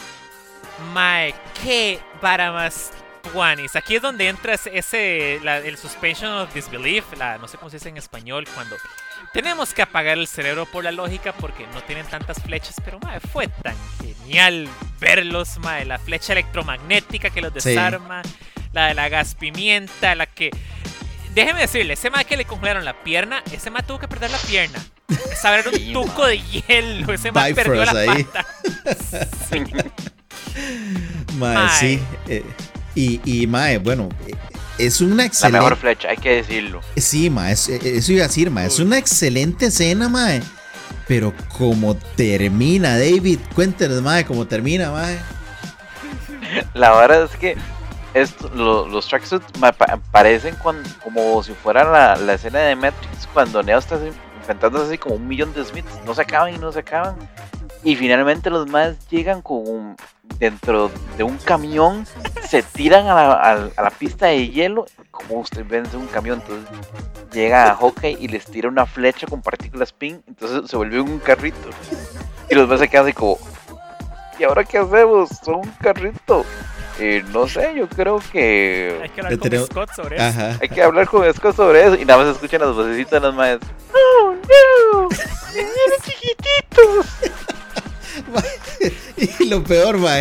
[0.94, 2.92] Mae, qué vara más
[3.32, 3.76] Tuanis.
[3.76, 7.78] Aquí es donde entra ese, la- el suspension of disbelief, la, no sé cómo se
[7.78, 8.76] dice en español, cuando
[9.32, 13.20] tenemos que apagar el cerebro por la lógica porque no tienen tantas flechas, pero mae,
[13.20, 14.68] fue tan genial
[15.00, 17.70] verlos, mae, la flecha electromagnética que los Sí.
[17.70, 18.22] desarma,
[18.74, 20.52] la de la gas pimienta, la que...
[21.34, 24.38] Déjeme decirle, ese mae que le congelaron la pierna, ese mae tuvo que perder la
[24.40, 24.80] pierna.
[25.32, 28.24] Esa era un Sí, tuco de hielo, ese mae perdió la ahí.
[28.24, 28.46] pata.
[31.80, 32.00] Sí.
[32.28, 32.44] eh,
[32.96, 34.36] y, y mae, bueno, eh,
[34.78, 35.60] es una La excelente.
[35.60, 36.82] mejor flecha, hay que decirlo.
[36.98, 40.30] Sí, ma, es- eh, eso iba a decir, ma, es una excelente escena, ma.
[41.08, 45.08] Pero como termina, David, cuéntanos, ma, cómo termina, ma.
[46.74, 47.58] La verdad es que
[48.14, 49.46] esto, lo- los tracksuits
[50.12, 53.98] parecen cuan- como si fuera la, la escena de Matrix cuando Neo está
[54.40, 55.90] enfrentándose así como un millón de Smiths.
[56.06, 57.16] No se acaban y no se acaban.
[57.84, 59.96] Y finalmente los más llegan con un-
[60.40, 62.08] dentro de un camión,
[62.48, 64.86] se tiran a la, a- a la pista de hielo.
[65.12, 66.66] Como usted vence un camión, entonces
[67.34, 70.22] llega a Hawkeye y les tira una flecha con partículas pink.
[70.28, 71.70] Entonces se vuelve un carrito.
[72.50, 73.38] Y los más se quedan así como,
[74.40, 75.30] ¿y ahora qué hacemos?
[75.44, 76.46] Son un carrito.
[77.00, 80.26] Eh, no sé, yo creo Hay que que hablar con Tenemos- Scott sobre eso.
[80.26, 80.58] Ajá.
[80.62, 81.96] hay que hablar con Esco sobre eso.
[81.96, 83.60] Y nada más escuchan las vocecitas de las madres.
[83.94, 84.34] ¡Oh,
[84.94, 85.10] no!
[85.54, 87.08] ¡Vienen chiquititos!
[89.40, 90.16] Y lo peor, ma,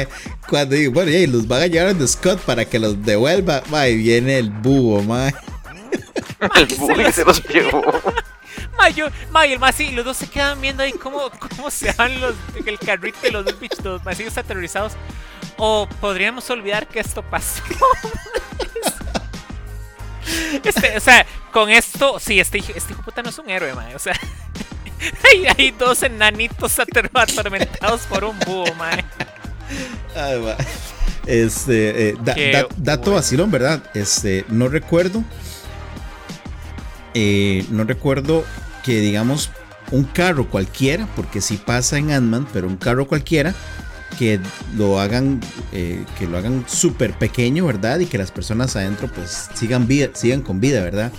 [0.49, 3.89] cuando digo, bueno, y los van a llevar de Scott para que los devuelva, ma,
[3.89, 5.29] y viene el búho, ma.
[6.57, 7.83] El bully se los llevó.
[8.77, 11.93] Ma, yo, ma, y el más los dos se quedan viendo ahí cómo, cómo se
[11.93, 12.35] van los,
[12.67, 14.93] el carrito y los dos bichos, los masillos aterrorizados.
[15.57, 17.63] O podríamos olvidar que esto pasó.
[20.65, 23.51] Este, o sea, con esto, sí, este, hijo- este hijo de puta no es un
[23.51, 23.89] héroe, ma.
[23.95, 24.15] O sea,
[25.33, 28.91] hay, hay dos enanitos atormentados por un búho, ma.
[30.17, 30.57] Ay, ma.
[31.27, 33.17] Este, eh, da- Qué da- dato bueno.
[33.17, 33.83] vacilón, ¿verdad?
[33.95, 35.25] Este, no recuerdo.
[37.15, 38.45] eh, no recuerdo
[38.85, 39.51] que, digamos,
[39.91, 43.55] un carro cualquiera, porque sí pasa en Ant-Man, pero un carro cualquiera
[44.19, 44.41] que
[44.77, 45.41] lo hagan
[45.73, 47.99] eh, que lo hagan súper pequeño, ¿verdad?
[48.01, 51.13] Y que las personas adentro pues sigan vida, sigan con vida, ¿verdad?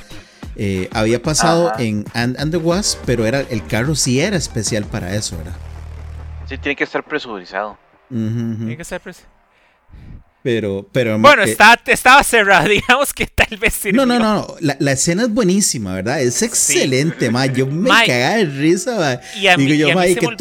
[0.56, 1.82] Eh, había pasado Ajá.
[1.82, 5.56] en Ant and the Wasp, pero era el carro sí era especial para eso, ¿verdad?
[6.48, 7.78] Sí, tiene que estar presurizado.
[8.10, 9.24] Tiene que ser pres-
[10.44, 14.20] Pero, pero Bueno, eh, está, estaba cerrado, digamos que tal vez No, no, sirvió.
[14.20, 14.56] no, no.
[14.60, 16.22] La, la escena es buenísima, ¿verdad?
[16.22, 17.46] Es excelente, ma.
[17.48, 19.20] Yo me cagaba de risa, ma.
[19.40, 20.38] Y a mí, yo, y a mí ma, se ¿qué me olvidó.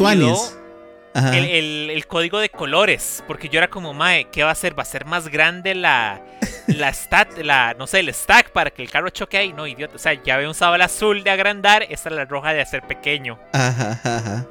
[1.15, 3.23] El, el- el código de colores.
[3.27, 4.77] Porque yo era como, mae, ¿qué va a hacer?
[4.77, 6.21] ¿Va a ser más grande la,
[6.67, 9.53] la stat, la, no sé, el stack para que el carro choque ahí?
[9.53, 9.95] No, idiota.
[9.95, 12.81] O sea, ya había usado el azul de agrandar, esta es la roja de hacer
[12.83, 13.39] pequeño.
[13.51, 14.45] Ajá, ajá.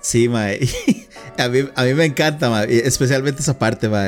[0.00, 0.48] Sí, ma.
[1.36, 4.04] A mí, a mí me encanta, Especialmente esa parte, ma.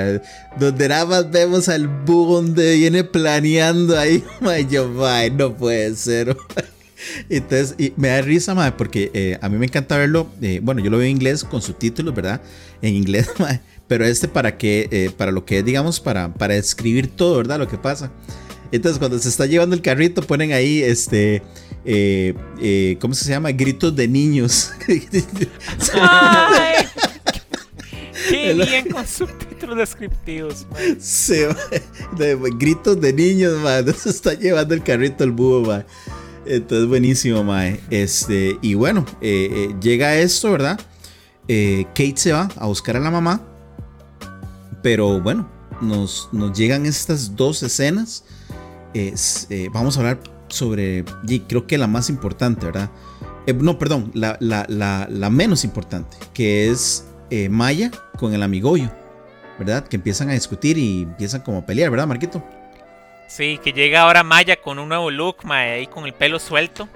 [0.56, 4.58] Donde nada más vemos al búho donde viene planeando ahí, ma.
[4.60, 6.28] y yo, ma, no puede ser.
[6.56, 6.62] ma.
[7.28, 10.28] Entonces, y me da risa, ma, porque eh, a mí me encanta verlo.
[10.42, 12.40] eh, bueno, yo lo veo en inglés con subtítulos, ¿verdad?
[12.82, 13.60] En inglés, ma.
[13.88, 17.58] Pero este para que, eh, para lo que es, digamos, para, para describir todo, ¿verdad?
[17.58, 18.10] Lo que pasa.
[18.72, 21.40] Entonces, cuando se está llevando el carrito, ponen ahí, este,
[21.84, 23.52] eh, eh, ¿cómo se llama?
[23.52, 24.72] Gritos de niños.
[25.94, 26.84] ¡Ay!
[28.28, 30.66] ¡Qué bien con subtítulos descriptivos!
[32.18, 33.86] de- gritos de niños, man.
[33.94, 35.86] Se está llevando el carrito el búho, man.
[36.46, 37.78] Entonces, buenísimo, man.
[37.90, 40.78] Este, y bueno, eh, eh, llega esto, ¿verdad?
[41.48, 43.40] Eh, Kate se va a buscar a la mamá.
[44.82, 45.48] Pero bueno,
[45.80, 48.24] nos, nos llegan estas dos escenas.
[48.94, 52.90] Es, vamos a hablar sobre, y creo que la más importante, ¿verdad?
[53.60, 57.04] No, perdón, la, la- la- la menos importante, que es
[57.50, 58.90] Maya con el amigoyo.
[59.58, 59.88] ¿verdad?
[59.88, 62.44] Que empiezan a discutir y empiezan como a pelear, ¿verdad, Marquito?
[63.26, 66.88] Sí, que llega ahora Maya con un nuevo look, mae, ahí con el pelo suelto.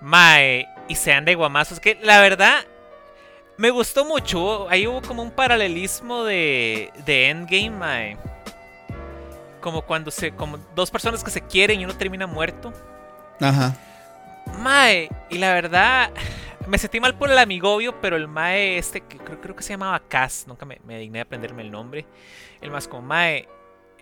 [0.00, 1.80] Mae, y se anda de guamazos.
[1.80, 2.64] Que la verdad,
[3.56, 4.68] me gustó mucho.
[4.68, 8.16] Ahí hubo como un paralelismo de, de Endgame, mae.
[9.60, 10.32] Como cuando se.
[10.32, 12.72] Como dos personas que se quieren y uno termina muerto.
[13.40, 13.76] Ajá.
[14.58, 16.10] Mae, y la verdad,
[16.66, 19.70] me sentí mal por el amigobio, pero el Mae este, que creo, creo que se
[19.72, 22.06] llamaba Cass, nunca me, me digné de aprenderme el nombre.
[22.60, 23.48] El más como, Mae,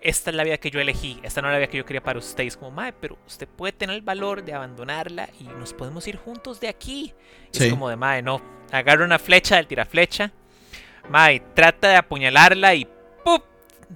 [0.03, 2.03] esta es la vida que yo elegí, esta no es la vida que yo quería
[2.03, 2.43] para usted.
[2.43, 6.07] Y es como, Mae, pero usted puede tener el valor de abandonarla y nos podemos
[6.07, 7.13] ir juntos de aquí.
[7.51, 7.65] Sí.
[7.65, 8.41] Es como de, Mae, no,
[8.71, 10.31] agarra una flecha del tiraflecha,
[11.09, 12.85] Mae, trata de apuñalarla y
[13.23, 13.43] ¡pup!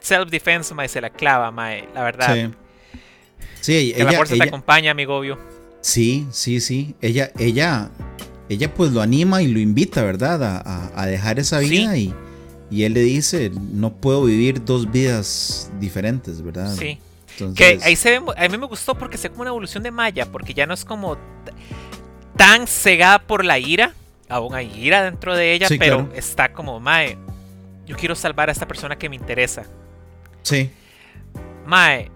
[0.02, 2.34] Self-defense, Mae, se la clava, Mae, la verdad.
[2.34, 2.54] Sí.
[3.62, 5.38] Sí, Que la ella, fuerza te acompaña, amigobio.
[5.82, 6.96] sí, sí, sí.
[7.02, 7.92] Ella, ella,
[8.50, 10.42] ella pues lo anima y lo invita, ¿verdad?
[10.44, 11.70] A, a- a dejar esa Sí.
[11.70, 12.14] vida y,
[12.70, 16.76] Y él le dice, no puedo vivir dos vidas diferentes, ¿verdad?
[16.76, 17.00] Sí.
[17.56, 20.26] Que ahí se ve, a mí me gustó porque se como una evolución de Maya,
[20.26, 21.18] porque ya no es como
[22.36, 23.94] tan cegada por la ira,
[24.28, 27.18] aún hay ira dentro de ella, pero está como, Mae,
[27.86, 29.64] yo quiero salvar a esta persona que me interesa.
[30.42, 30.72] Sí.
[31.66, 32.10] Mae,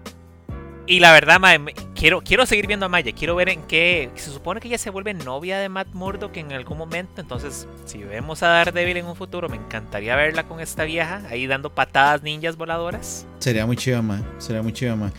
[0.86, 1.60] y la verdad, mae,
[1.94, 3.12] quiero, quiero seguir viendo a Maya.
[3.12, 4.10] Quiero ver en qué.
[4.16, 7.20] Se supone que ella se vuelve novia de Matt Murdock en algún momento.
[7.20, 11.46] Entonces, si vemos a Daredevil en un futuro, me encantaría verla con esta vieja ahí
[11.46, 13.26] dando patadas ninjas voladoras.
[13.38, 14.22] Sería muy chiva, mae.
[14.38, 15.12] Sería muy chiva, mae.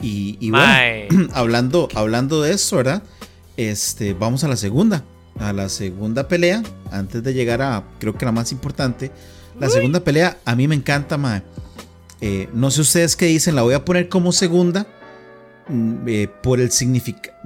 [0.00, 3.02] Y, y bueno, hablando, hablando de eso, ¿verdad?
[3.58, 5.04] Este, vamos a la segunda.
[5.38, 6.62] A la segunda pelea.
[6.90, 9.12] Antes de llegar a, creo que la más importante.
[9.60, 11.42] La segunda pelea, a mí me encanta, mae.
[12.22, 14.86] Eh, no sé ustedes qué dicen, la voy a poner como segunda
[16.06, 16.70] eh, por, el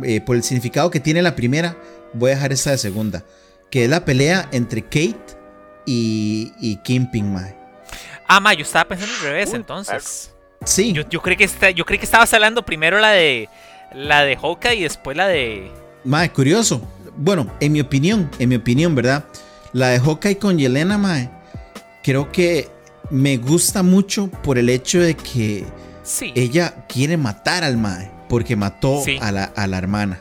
[0.05, 1.77] eh, por el significado que tiene la primera,
[2.13, 3.25] voy a dejar esta de segunda.
[3.71, 5.37] Que es la pelea entre Kate
[5.85, 7.57] y, y Kingpin, Mae.
[8.29, 10.33] Ah, ma, yo estaba pensando al revés, entonces.
[10.65, 10.93] Sí.
[10.93, 13.49] Yo, yo, creí que yo creí que estabas hablando primero la de
[13.93, 15.71] la de Hawkeye y después la de.
[16.05, 16.83] Mae, curioso.
[17.17, 19.25] Bueno, en mi opinión, en mi opinión, ¿verdad?
[19.73, 21.31] La de Hawkeye con Yelena, Mae,
[22.03, 22.69] creo que
[23.11, 25.65] me gusta mucho por el hecho de que
[26.35, 30.21] ella quiere matar al Mae porque mató a, la, a, la, hermana,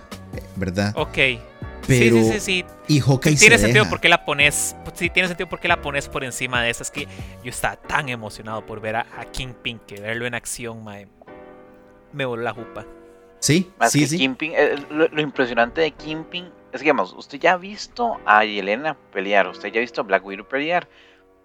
[0.55, 0.93] ¿verdad?
[0.95, 1.17] Ok.
[1.87, 3.89] Pero, sí, sí, sí, Y Hawkeye tiene se sentido deja.
[3.91, 4.75] porque la pones.
[4.93, 6.89] Sí, tiene sentido porque la pones por encima de esas.
[6.89, 7.07] Que
[7.43, 11.07] yo estaba tan emocionado por ver a, Kingpin que verlo en acción, mae,
[12.11, 12.85] me voló la jupa.
[13.39, 14.17] Sí, Más sí, que sí.
[14.17, 18.43] Kingpin, eh, lo, lo, impresionante de Kingpin es que, digamos, usted ya ha visto a
[18.43, 20.87] Yelena pelear, usted ya ha visto a Black Widow pelear,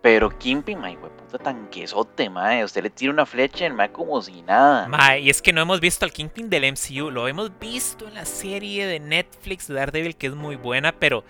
[0.03, 2.65] pero Kingpin, mae, puta tanquesote, mae.
[2.65, 4.89] Usted le tira una flecha en mae como si nada.
[4.89, 7.11] Mae, y es que no hemos visto al Kingpin del MCU.
[7.11, 11.25] Lo hemos visto en la serie de Netflix de Daredevil, que es muy buena, pero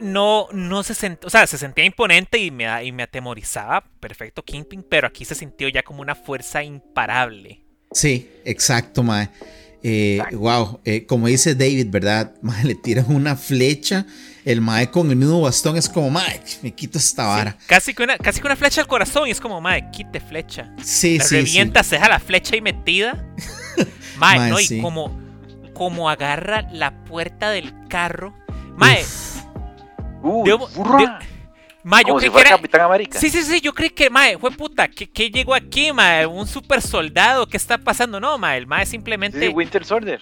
[0.00, 3.84] no, no se sentía, o sea, se sentía imponente y me, y me atemorizaba.
[4.00, 7.64] Perfecto Kingpin, pero aquí se sintió ya como una fuerza imparable.
[7.92, 9.30] Sí, exacto, mae.
[9.82, 12.34] Eh, wow, eh, como dice David, ¿verdad?
[12.42, 14.06] Mae, le tiran una flecha.
[14.44, 17.50] El mae con el mismo bastón es como, mae, me quito esta vara.
[17.60, 20.20] Sí, casi, que una, casi que una flecha al corazón y es como, mae, quite
[20.20, 20.72] flecha.
[20.82, 21.34] Sí, la sí.
[21.36, 21.90] Revienta, sí.
[21.90, 23.26] se deja la flecha ahí metida.
[24.16, 25.20] mae, Mae, no, y como,
[25.74, 28.34] como agarra la puerta del carro.
[28.76, 29.04] Mae,
[30.22, 30.58] Uh, de-
[31.84, 32.56] mae, yo como que fuera era.
[32.56, 33.18] Capitán América.
[33.18, 36.26] Sí, sí, sí, yo creí que, mae, fue puta, ¿qué, qué llegó aquí, mae?
[36.26, 38.20] Un super soldado, ¿qué está pasando?
[38.20, 39.38] No, mae, el mae simplemente.
[39.40, 40.20] sí, Winter Soldier.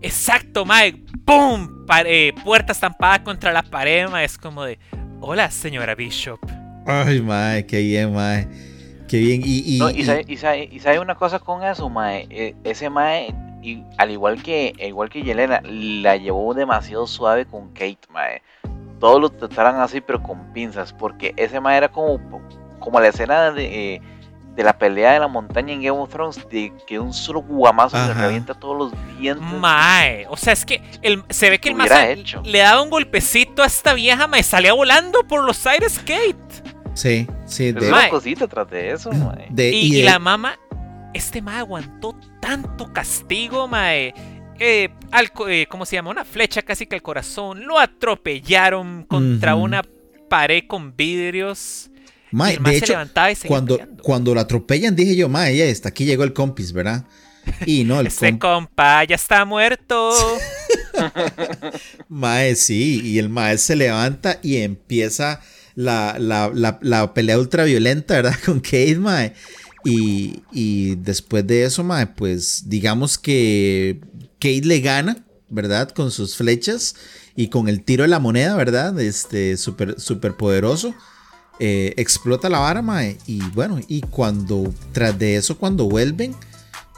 [0.00, 0.94] Exacto, mae.
[1.24, 1.86] ¡Pum!
[2.06, 4.24] Eh, puerta estampada contra la pared, mae.
[4.24, 4.78] Es como de.
[5.20, 6.38] Hola, señora Bishop.
[6.86, 8.48] Ay, mae, qué bien, mae.
[9.08, 9.42] Qué bien.
[9.44, 12.26] Y, y, No, y, y- sabe, y, sabe, y sabe una cosa con eso, mae.
[12.30, 17.72] Eh, ese mae, y, al igual que igual que Yelena, la llevó demasiado suave con
[17.72, 18.40] Kate, mae.
[18.98, 22.18] Todos lo trataron así, pero con pinzas, porque ese mae era como,
[22.80, 24.00] como la escena de,
[24.56, 27.96] de la pelea de la montaña en Game of Thrones, de que un solo guamazo
[27.96, 28.22] le Ajá.
[28.24, 29.46] revienta todos los dientes.
[29.60, 30.26] Mae.
[30.28, 31.80] O sea, es que el, se ve que el
[32.18, 32.42] hecho.
[32.44, 34.42] le daba un golpecito a esta vieja, mae.
[34.42, 36.36] Salía volando por los aires, Kate.
[36.94, 37.70] sí, sí.
[37.70, 39.46] De, una cosita tras de eso, mae.
[39.50, 40.58] de- Y, y la mamá.
[41.14, 44.12] Este mae aguantó tanto castigo, mae.
[44.60, 46.10] Eh, al eh, ¿Cómo se llama?
[46.10, 47.64] Una flecha casi que al corazón.
[47.66, 49.82] Lo atropellaron contra una
[50.28, 51.90] pared con vidrios.
[52.32, 54.02] y mae, el mae de se hecho, seguía cuando, peleando.
[54.02, 57.04] cuando lo atropellan, dije yo, mae, ya está, aquí llegó el compis, ¿verdad?
[57.64, 60.12] Y no, el Ese comp- compa ya está muerto.
[62.08, 65.40] Mae, sí, y el mae se levanta y empieza
[65.74, 68.34] la, la, la, la pelea ultraviolenta, ¿verdad?
[68.44, 69.32] Con Kate, mae.
[69.84, 74.00] Y, y después de eso, mae, pues digamos que
[74.40, 75.90] Kate le gana, ¿verdad?
[75.90, 76.94] Con sus flechas
[77.36, 78.98] y con el tiro de la moneda, ¿verdad?
[79.00, 80.94] Este, súper super poderoso.
[81.60, 83.18] Eh, explota la vara, mae.
[83.26, 86.34] Y bueno, y cuando, tras de eso, cuando vuelven,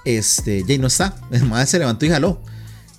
[0.04, 1.16] este, ya no está.
[1.30, 2.40] El mae se levantó y jaló.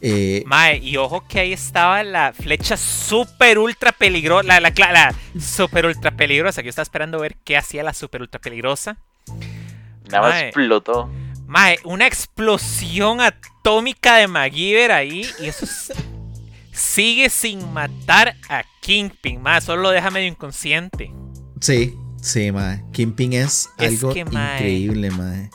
[0.03, 4.43] Eh, Mae, y ojo que ahí estaba la flecha super ultra peligrosa.
[4.47, 6.61] La, la, la, la super ultra peligrosa.
[6.61, 8.97] Que yo estaba esperando ver qué hacía la super ultra peligrosa.
[10.09, 11.09] Nada más explotó.
[11.51, 15.25] Mae, una explosión atómica de MacGyver ahí.
[15.37, 15.91] Y eso es-
[16.71, 19.41] sigue sin matar a Kingpin.
[19.41, 21.11] Mae, solo lo deja medio inconsciente.
[21.59, 22.81] Sí, sí, mae.
[22.93, 24.55] Kingpin es, Es algo que, mae.
[24.55, 25.49] increíble, mae.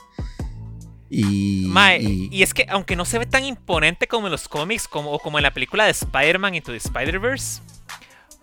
[1.09, 4.47] Y, Mae, y- y es que aunque no se ve tan imponente como en los
[4.47, 7.61] cómics como, o como en la película de Spider-Man Into the Spider-Verse,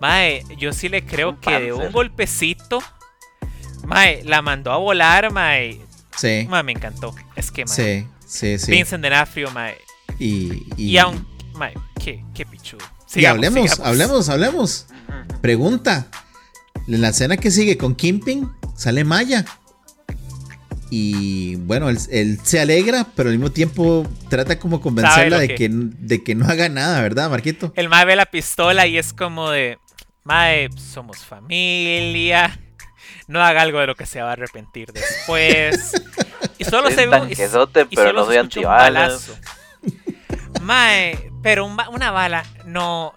[0.01, 2.83] Mae, yo sí le creo que de un golpecito,
[3.87, 5.81] Mae, la mandó a volar, Mae.
[6.17, 7.15] Sí, Mae, me encantó.
[7.37, 8.71] Es que, Mae, sí, sí, sí.
[8.71, 9.77] Vincent D'Onofrio, Mae.
[10.19, 12.85] Y, y, Y, aún, Mae, qué, qué pichudo.
[13.09, 13.87] y Sigamos, hablemos, sigamos.
[13.89, 14.87] hablemos, hablemos.
[15.41, 16.07] Pregunta.
[16.87, 19.45] En la escena que sigue con Kimping sale Maya.
[20.91, 25.69] Y bueno, él, se alegra, pero al mismo tiempo trata como convencerla de que...
[25.71, 27.73] de que no haga nada, ¿verdad, Marquito?
[27.75, 29.79] El Mae ve la pistola y es como de,
[30.25, 32.61] Mae, somos familia,
[33.27, 35.93] no haga algo de lo que se va a arrepentir después.
[36.59, 37.35] y solo se ve
[37.91, 39.33] y, pero no soy antibalas.
[40.61, 43.14] Mae, pero una bala no,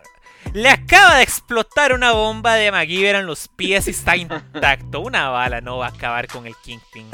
[0.53, 5.01] le acaba de explotar una bomba de MacGyver en los pies y está intacto.
[5.01, 7.08] Una bala no va a acabar con el Kingpin.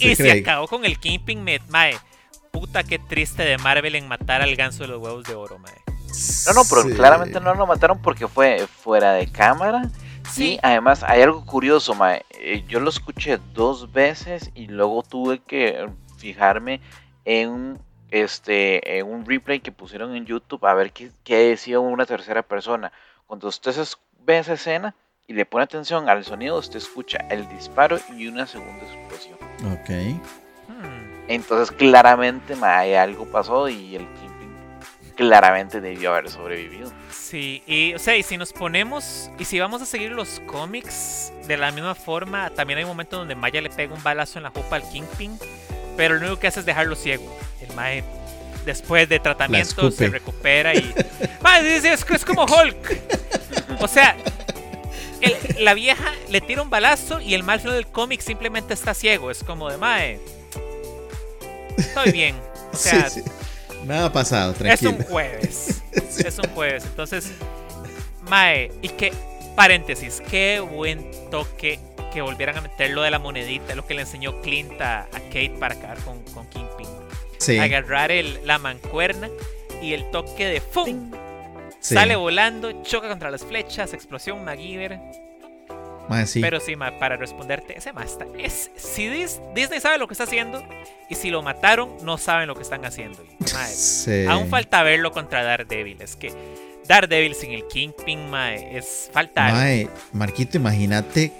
[0.00, 1.96] Y se acabó con el Kingpin, mae.
[2.50, 5.74] Puta que triste de Marvel en matar al ganso de los huevos de oro, mae.
[6.46, 9.90] No, no, pero claramente no lo mataron porque fue fuera de cámara.
[10.30, 12.24] Sí, además hay algo curioso, mae.
[12.30, 16.80] Eh, yo lo escuché dos veces y luego tuve que fijarme
[17.24, 17.78] en
[18.10, 22.42] este, en un replay que pusieron en YouTube a ver qué, qué decía una tercera
[22.42, 22.92] persona.
[23.26, 23.74] Cuando usted
[24.24, 24.94] ve esa escena
[25.26, 29.38] y le pone atención al sonido, usted escucha el disparo y una segunda explosión.
[29.72, 29.90] Ok.
[30.68, 31.24] Hmm.
[31.28, 32.54] Entonces claramente
[32.96, 34.06] algo pasó y el
[35.16, 36.92] claramente debió haber sobrevivido.
[37.10, 41.32] Sí, y o sea, y si nos ponemos y si vamos a seguir los cómics
[41.48, 44.44] de la misma forma, también hay un momento donde Maya le pega un balazo en
[44.44, 45.38] la jupa al Kingpin
[45.96, 47.24] pero lo único que hace es dejarlo ciego.
[47.60, 48.04] El mae,
[48.64, 50.94] después de tratamiento, se recupera y.
[51.40, 53.00] mae, es, como Hulk.
[53.80, 54.16] O sea,
[55.58, 59.30] la vieja le tira un balazo y el mal del cómic simplemente está ciego.
[59.30, 60.20] Es como de mae.
[61.76, 62.36] Estoy bien.
[62.72, 63.08] O sea,
[63.86, 64.90] nada ha pasado, tranquilo.
[64.90, 65.82] Es un jueves.
[66.16, 66.84] Es un jueves.
[66.84, 67.32] Entonces,
[68.22, 69.12] mae, y que,
[69.54, 71.78] paréntesis, qué buen toque
[72.12, 75.54] que volvieran a meter lo de la monedita, lo que le enseñó Clint a, Kate
[75.60, 77.60] para acabar con, con Kingpin.
[77.60, 79.28] Agarrar el, la mancuerna
[79.82, 81.12] y el toque de ¡fum!
[81.80, 84.98] Sale volando, choca contra las flechas, explosión MacGyver.
[86.40, 90.62] Pero sí, para responderte, ese más es Si Disney sabe lo que está haciendo
[91.08, 93.24] y si lo mataron, no saben lo que están haciendo.
[94.28, 96.00] Aún falta verlo contra Daredevil.
[96.02, 96.32] Es que
[96.86, 99.50] Daredevil sin el Kingpin, mae, es falta.
[99.50, 101.32] Mae, Marquito, imagínate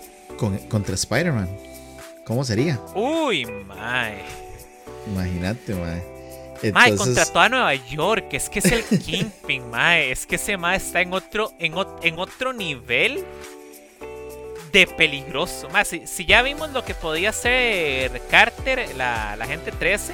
[0.68, 1.48] contra Spider-Man.
[2.24, 2.80] ¿Cómo sería?
[2.94, 4.22] Uy, mae.
[5.06, 6.02] Imagínate, mae.
[6.62, 6.72] Entonces...
[6.72, 8.26] Mae, contra toda Nueva York.
[8.32, 10.10] Es que es el Kingpin, mae.
[10.10, 13.24] Es que ese mae está en otro, en, en otro nivel
[14.76, 15.68] de peligroso.
[15.70, 20.12] Mae, si, ya vimos lo que podía hacer Carter, la, la gente 13.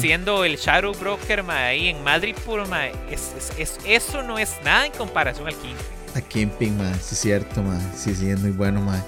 [0.00, 2.92] Siendo el Shadow Broker mae, ahí en Madrid, puro mae.
[3.10, 3.32] Es,
[3.86, 5.86] eso no es nada en comparación al Kingpin.
[6.14, 6.94] A Kingpin, man.
[6.94, 7.80] Sí, es cierto, man.
[7.96, 9.02] Sí, sí, es muy bueno, man.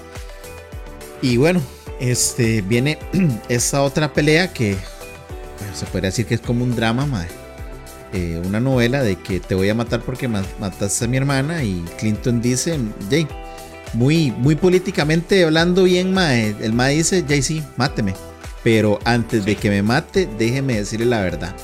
[1.21, 1.61] Y bueno,
[1.99, 2.97] este viene
[3.49, 4.77] esta otra pelea que
[5.75, 7.27] se podría decir que es como un drama, man.
[8.13, 11.83] Eh, una novela de que te voy a matar porque mataste a mi hermana y
[11.97, 12.79] Clinton dice,
[13.09, 13.27] Jay,
[13.93, 18.13] muy, muy políticamente hablando bien, ma, el ma dice, Jay, sí, máteme.
[18.63, 21.55] Pero antes de que me mate, déjeme decirle la verdad.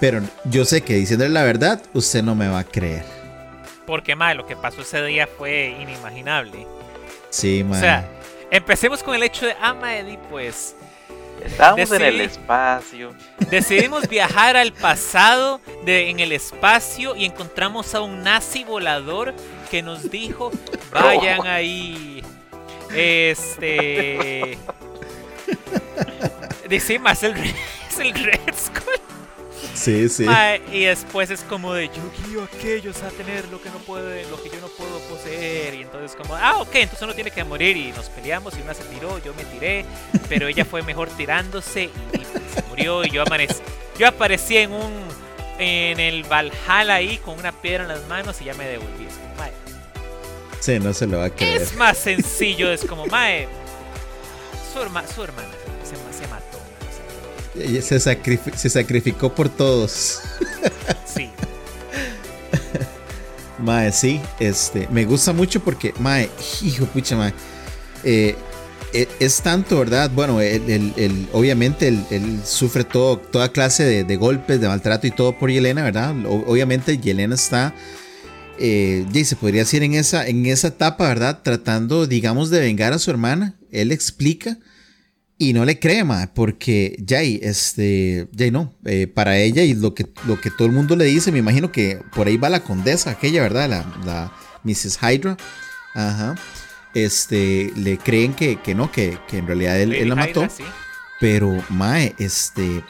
[0.00, 3.04] Pero yo sé que diciéndole la verdad, usted no me va a creer.
[3.86, 6.66] Porque, madre, lo que pasó ese día fue inimaginable.
[7.30, 7.78] Sí, madre.
[7.78, 8.08] O sea,
[8.50, 10.74] empecemos con el hecho de, ah, Eddie, pues...
[11.44, 13.14] Estábamos en el espacio.
[13.50, 19.34] Decidimos viajar al pasado de, en el espacio y encontramos a un nazi volador
[19.70, 20.50] que nos dijo,
[20.92, 22.22] vayan ahí.
[22.94, 24.58] Este...
[26.68, 27.34] Dice, más el,
[27.88, 29.05] es el Red Skull.
[29.76, 30.26] Sí, sí.
[30.72, 34.28] y después es como de yo guío a aquellos a tener lo que no puede,
[34.30, 35.74] lo que yo no puedo poseer.
[35.74, 37.76] Y entonces como, ah, ok, entonces uno tiene que morir.
[37.76, 39.84] Y nos peleamos y una se tiró, yo me tiré,
[40.28, 42.18] pero ella fue mejor tirándose y,
[42.54, 43.04] se murió.
[43.04, 43.60] Y yo amanecí,
[43.98, 45.06] yo aparecí en un
[45.58, 49.06] en el Valhalla ahí con una piedra en las manos y ya me devolví.
[49.06, 49.52] Es como, mae.
[50.60, 51.62] Sí, no se lo va a creer.
[51.62, 53.46] Es más sencillo, es como, mae.
[54.72, 54.80] Su,
[55.14, 55.48] su hermana
[57.82, 60.20] se, se sacrificó por todos.
[61.06, 61.30] Sí.
[63.58, 66.28] mae, sí, este, me gusta mucho porque, mae,
[66.62, 67.32] hijo pucha, mae.
[68.04, 68.36] Eh,
[68.92, 70.10] e, es tanto, ¿verdad?
[70.14, 70.38] Bueno,
[71.32, 76.14] obviamente él, sufre todo, toda clase de, golpes, de maltrato y todo por Yelena, ¿verdad?
[76.26, 77.74] obviamente Yelena está,
[78.58, 81.40] eh, se podría decir en esa, en esa etapa, ¿verdad?
[81.42, 83.54] Tratando, digamos, de vengar a su hermana.
[83.70, 84.58] Él explica
[85.38, 89.94] y no le cree, ma, porque Jay, este, Jay no, eh, para ella y lo
[89.94, 92.64] que, lo que todo el mundo le dice, me imagino que por ahí va la
[92.64, 93.68] condesa, aquella, ¿verdad?
[93.68, 94.32] La, la
[94.64, 94.98] Mrs.
[95.02, 95.36] Hydra,
[95.94, 96.36] ajá,
[96.94, 100.46] este, le creen que, que no, que, que, en realidad él, la mató,
[101.20, 102.82] pero, mae, este,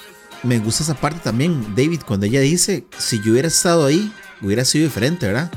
[0.44, 4.64] me gusta esa parte también, David, cuando ella dice, si yo hubiera estado ahí, hubiera
[4.64, 5.50] sido diferente, ¿verdad?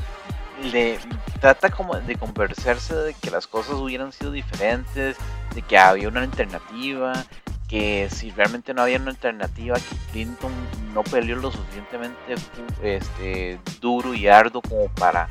[0.64, 0.98] le
[1.40, 5.16] trata como de conversarse de que las cosas hubieran sido diferentes,
[5.54, 7.24] de que había una alternativa,
[7.68, 10.52] que si realmente no había una alternativa, que Clinton
[10.92, 12.34] no peleó lo suficientemente
[12.82, 15.28] este, duro y arduo como para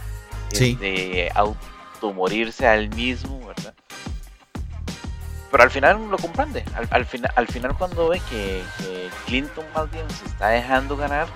[0.52, 3.74] este, automorirse al mismo, ¿verdad?
[5.52, 6.64] Pero al final lo comprende.
[6.76, 8.64] Al, al, final, al final cuando ve que,
[9.26, 11.28] Clinton más bien se está dejando ganar,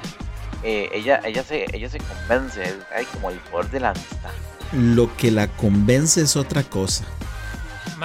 [0.64, 2.80] eh, ella, ella, se, ella se convence.
[2.96, 4.32] Hay como el poder de la amistad.
[4.72, 7.06] Lo que la convence es otra cosa.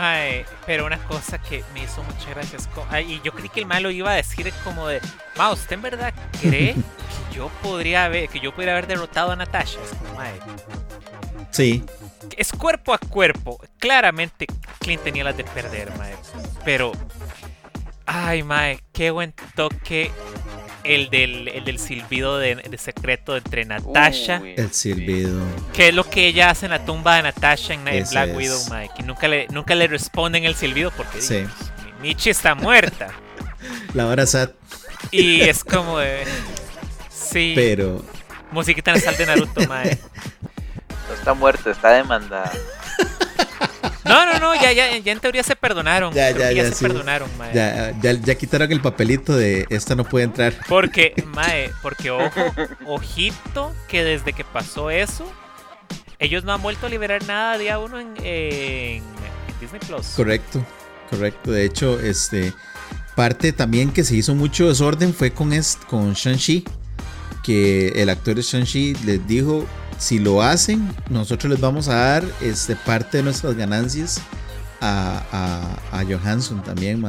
[0.01, 2.69] Mae, pero una cosa que me hizo muchas gracias.
[3.05, 5.01] y yo creí que el malo iba a decir como de,
[5.37, 6.75] Ma, ¿usted en verdad cree
[7.31, 9.81] que yo podría haber, que yo podría haber derrotado a Natasha?
[9.83, 10.35] Es como, mae.
[11.51, 11.85] Sí.
[12.37, 13.59] Es cuerpo a cuerpo.
[13.81, 14.47] Claramente
[14.79, 16.15] Clint tenía las de perder, mae.
[16.65, 16.93] Pero.
[18.11, 20.11] Ay, mae, qué buen toque
[20.83, 24.41] el del, el del silbido de, secreto entre Natasha.
[24.57, 25.43] el silbido.
[25.75, 28.95] Que es lo que ella hace en la tumba de Natasha en, Black Widow, Mike.
[28.97, 31.45] Que nunca le, nunca le responden el silbido porque sí.
[32.01, 33.09] Michi está muerta.
[33.93, 34.53] La hora sad.
[35.11, 36.25] Y es como de.
[37.11, 37.53] Sí.
[37.55, 38.03] Pero.
[38.53, 39.99] Musiquita sal de Naruto, mae.
[41.09, 42.53] No está muerta, está demandada.
[44.05, 46.15] No, no, no, ya, ya, ya en teoría se perdonaron.
[46.15, 47.55] Ya, ya, ya, se perdonaron, mae.
[47.55, 50.55] Ya, ya, ya quitaron el papelito de esta no puede entrar.
[50.69, 52.41] Porque, mae, porque ojo,
[52.87, 55.31] ojito, que desde que pasó eso,
[56.19, 59.03] ellos no han vuelto a liberar nada día uno en, en,
[59.61, 60.07] Disney Plus.
[60.17, 60.65] Correcto,
[61.11, 61.53] correcto.
[61.53, 62.55] De hecho, este
[63.15, 65.51] parte también que se hizo mucho desorden fue con,
[65.87, 66.65] con Shang-Chi.
[67.43, 69.67] Que el actor de Shang-Chi les dijo
[69.99, 74.21] si lo hacen, nosotros les vamos a dar este, parte de nuestras ganancias
[74.81, 77.05] a, a, Johansson también,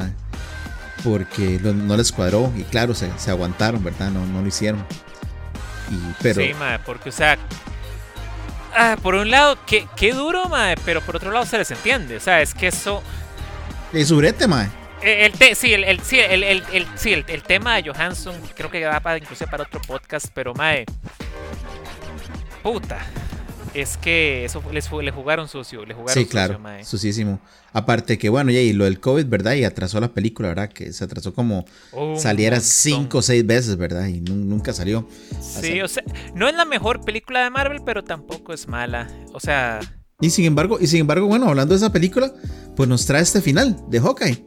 [1.03, 4.09] porque no les cuadró y claro, se, aguantaron, ¿verdad?
[4.09, 4.83] No, no lo hicieron.
[6.21, 6.41] pero...
[6.41, 6.51] Sí,
[6.83, 7.37] porque, o sea,
[8.75, 12.17] ah, por un lado, qué, qué duro, madre, pero por otro lado se les entiende,
[12.17, 13.03] o sea, es que eso...
[13.93, 14.71] Es urete, madre.
[15.01, 19.45] El, sí, el, el, sí, el, el, tema de Johansson creo que va para, incluso
[19.45, 20.85] para otro podcast, pero mae,
[22.61, 22.99] puta.
[23.73, 27.39] Es que eso les, le jugaron sucio, le jugaron sí, claro, sucio,
[27.71, 29.53] Aparte que, bueno, y lo del COVID, ¿verdad?
[29.53, 30.69] Y atrasó la película, ¿verdad?
[30.69, 31.65] Que se atrasó como
[32.17, 34.07] saliera cinco o seis veces, ¿verdad?
[34.07, 35.07] Y nunca salió.
[35.39, 36.03] Sí, o sea,
[36.33, 39.07] no es la mejor película de Marvel, pero tampoco es mala.
[39.33, 39.79] O sea...
[40.19, 42.33] Y sin embargo, y sin embargo, bueno, hablando de esa película,
[42.75, 44.45] pues nos trae este final de Hawkeye.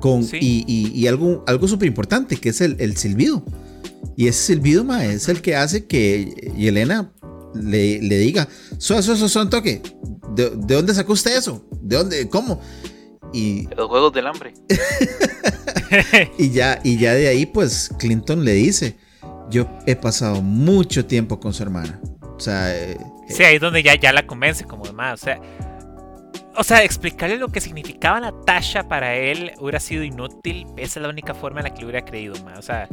[0.00, 3.44] Con, y, algo, algo súper importante, que es el, el silbido.
[4.16, 7.12] Y ese silbido, ma, es el que hace que Yelena
[7.54, 9.82] le, le diga, eso, eso, eso, son toque.
[10.34, 11.64] ¿De, dónde sacó usted eso?
[11.80, 12.28] ¿De dónde?
[12.28, 12.60] ¿Cómo?
[13.32, 14.54] Y, Los juegos del hambre.
[16.38, 18.96] y, ya, y ya de ahí, pues Clinton le dice:
[19.50, 22.00] Yo he pasado mucho tiempo con su hermana.
[22.36, 22.74] O sea.
[22.76, 22.98] Eh,
[23.28, 25.22] sí, ahí es donde ya, ya la convence como demás.
[25.22, 25.40] O sea.
[26.54, 30.66] O sea, explicarle lo que significaba Natasha para él hubiera sido inútil.
[30.76, 32.58] Esa es la única forma en la que le hubiera creído más.
[32.58, 32.88] O sea,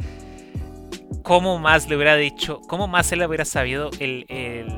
[1.22, 4.26] cómo más le hubiera dicho, cómo más él hubiera sabido el,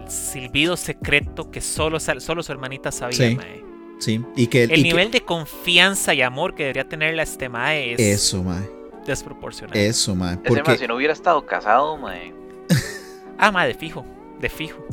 [0.09, 3.39] silbido secreto que solo, solo su hermanita sabía, sí,
[4.03, 7.93] Sí, y que el nivel de confianza y amor que debería tener la este mae
[7.93, 8.69] es eso, mae.
[9.07, 9.79] desproporcionado.
[9.79, 10.39] Eso, mae.
[10.39, 10.77] Porque...
[10.77, 12.35] si no hubiera estado casado, mae.
[13.39, 14.05] ah, mae, de fijo,
[14.41, 14.85] de fijo.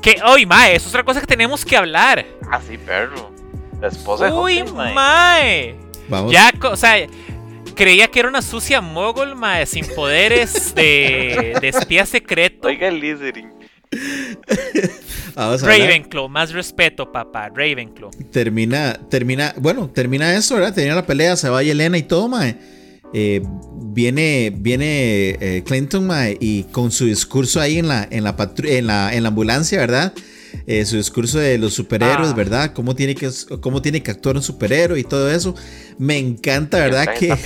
[0.00, 2.24] Que hoy, mae, es otra cosa que tenemos que hablar.
[2.48, 3.32] Ah, sí, perro.
[3.80, 5.74] La esposa de Uy, mae.
[6.08, 6.30] Vamos.
[6.30, 6.94] Ya, o sea,
[7.74, 12.68] creía que era una sucia mogol, mae, sin poderes de, de espía secreto.
[12.68, 13.48] Oiga el listening.
[15.36, 17.48] Ravenclaw, más respeto, papá.
[17.48, 18.10] Ravenclaw.
[18.30, 20.74] Termina, termina, bueno, termina eso, ¿verdad?
[20.74, 22.56] Termina la pelea, se va Elena y todo, mae.
[23.12, 23.42] Eh,
[23.74, 28.86] viene viene eh, Clinton mae, y con su discurso ahí en la, en la, en
[28.88, 30.12] la, en la ambulancia, ¿verdad?
[30.66, 32.34] Eh, su discurso de los superhéroes, ah.
[32.34, 32.72] ¿verdad?
[32.72, 33.30] Cómo tiene, que,
[33.60, 35.54] cómo tiene que actuar un superhéroe y todo eso.
[35.98, 37.14] Me encanta, ¿verdad?
[37.18, 37.36] Que...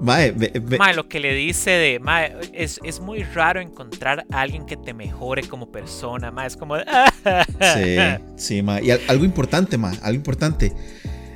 [0.00, 4.76] Mae, lo que le dice de, mae, es, es, muy raro encontrar a alguien que
[4.76, 6.76] te mejore como persona, mae, es como...
[7.74, 7.96] sí,
[8.36, 8.84] sí, mae.
[8.84, 10.72] Y algo importante, mae, algo importante.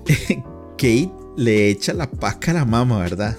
[0.79, 3.37] Kate le echa la paca a la mamá, ¿verdad?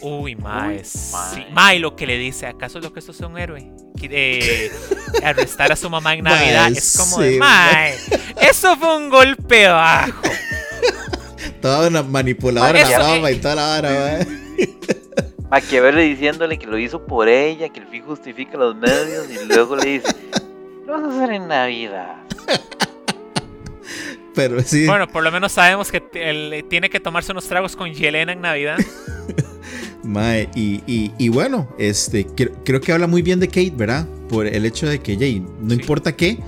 [0.00, 0.82] Uy, mae.
[0.84, 1.44] Sí.
[1.52, 3.70] Mae, lo que le dice, ¿acaso lo que esto es un héroe?
[4.02, 4.70] Eh,
[5.24, 7.94] arrestar a su mamá en Navidad es como de, mae,
[8.40, 10.22] eso fue un golpe bajo.
[11.60, 14.26] Toda una manipuladora la mamá y toda la vara,
[15.50, 19.76] Maquiavelo diciéndole que lo hizo por ella, que el fin justifica los medios y luego
[19.76, 20.08] le dice,
[20.86, 22.16] lo vas a hacer en Navidad.
[24.34, 24.86] Pero sí.
[24.86, 28.40] Bueno, por lo menos sabemos que él tiene que tomarse unos tragos con Yelena en
[28.40, 28.78] Navidad.
[30.10, 34.08] Mae, y, y, bueno, este, creo, que habla muy bien de Kate, ¿verdad?
[34.28, 36.38] por el hecho de que, Jay, no importa qué,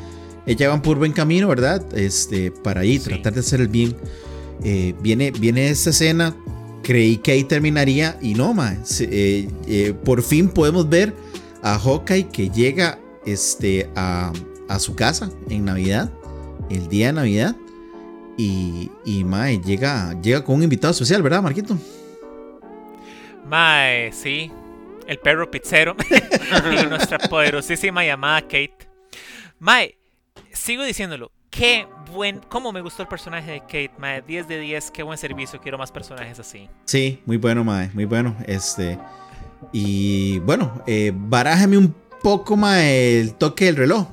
[0.46, 1.84] ella va por buen camino, ¿verdad?
[1.96, 3.96] Este, para ahí tratar de hacer el bien.
[4.64, 6.36] Eh, viene, viene esta escena,
[6.82, 11.14] creí que ahí terminaría y no, ma, eh, eh, por fin podemos ver
[11.62, 14.32] a Hawkeye que llega este, a,
[14.68, 16.12] a, su casa en Navidad,
[16.70, 17.56] el día de Navidad.
[18.36, 21.76] Y, y mae, llega, llega con un invitado especial, ¿verdad, Marquito?
[23.52, 24.50] Mae, sí.
[25.06, 25.94] El perro pizzero.
[26.72, 28.88] y nuestra poderosísima llamada Kate.
[29.58, 29.98] Mae,
[30.52, 31.30] sigo diciéndolo.
[31.50, 32.40] Qué buen.
[32.48, 34.22] ¿Cómo me gustó el personaje de Kate, mae?
[34.22, 35.60] 10 de 10, qué buen servicio.
[35.60, 36.66] Quiero más personajes así.
[36.86, 37.90] Sí, muy bueno, mae.
[37.92, 38.34] Muy bueno.
[38.46, 38.98] Este.
[39.70, 44.08] Y bueno, eh, barájame un poco, mae, el toque del reloj.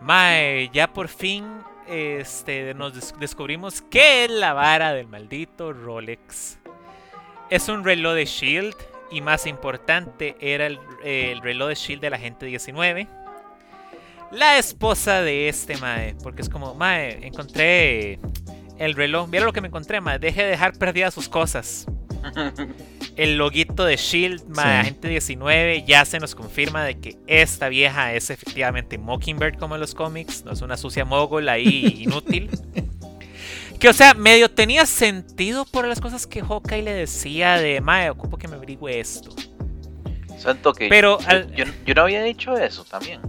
[0.00, 1.44] Mae, ya por fin
[1.86, 6.59] este, nos descubrimos que es la vara del maldito Rolex.
[7.50, 8.74] Es un reloj de Shield
[9.10, 13.08] y más importante era el, el reloj de Shield de la gente 19.
[14.30, 18.20] La esposa de este Mae, porque es como, Mae, encontré
[18.78, 19.28] el reloj.
[19.28, 20.20] Mira lo que me encontré, Mae.
[20.20, 21.86] Deje de dejar perdidas sus cosas.
[23.16, 28.14] el loguito de Shield, Mae, Agente 19, ya se nos confirma de que esta vieja
[28.14, 32.50] es efectivamente Mockingbird como en los cómics, no es una sucia mogul ahí inútil.
[33.80, 38.10] que o sea, medio tenía sentido por las cosas que Hawkeye le decía de, Mae,
[38.10, 39.30] ocupo que me averigüe esto.
[40.38, 43.20] Santo que Pero yo, al- yo, yo no había dicho eso también.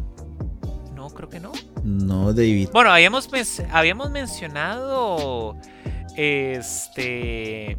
[0.95, 1.51] No, creo que no.
[1.83, 2.69] No, David.
[2.71, 5.57] Bueno, habíamos, men- habíamos mencionado.
[6.15, 7.77] Este.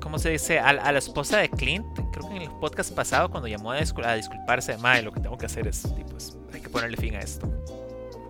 [0.00, 0.58] ¿Cómo se dice?
[0.58, 1.84] A, a la esposa de Clint.
[2.12, 5.20] Creo que en el podcast pasado, cuando llamó a, discul- a disculparse, Mae, lo que
[5.20, 5.82] tengo que hacer es.
[5.94, 7.46] tipo, es- hay que ponerle fin a esto.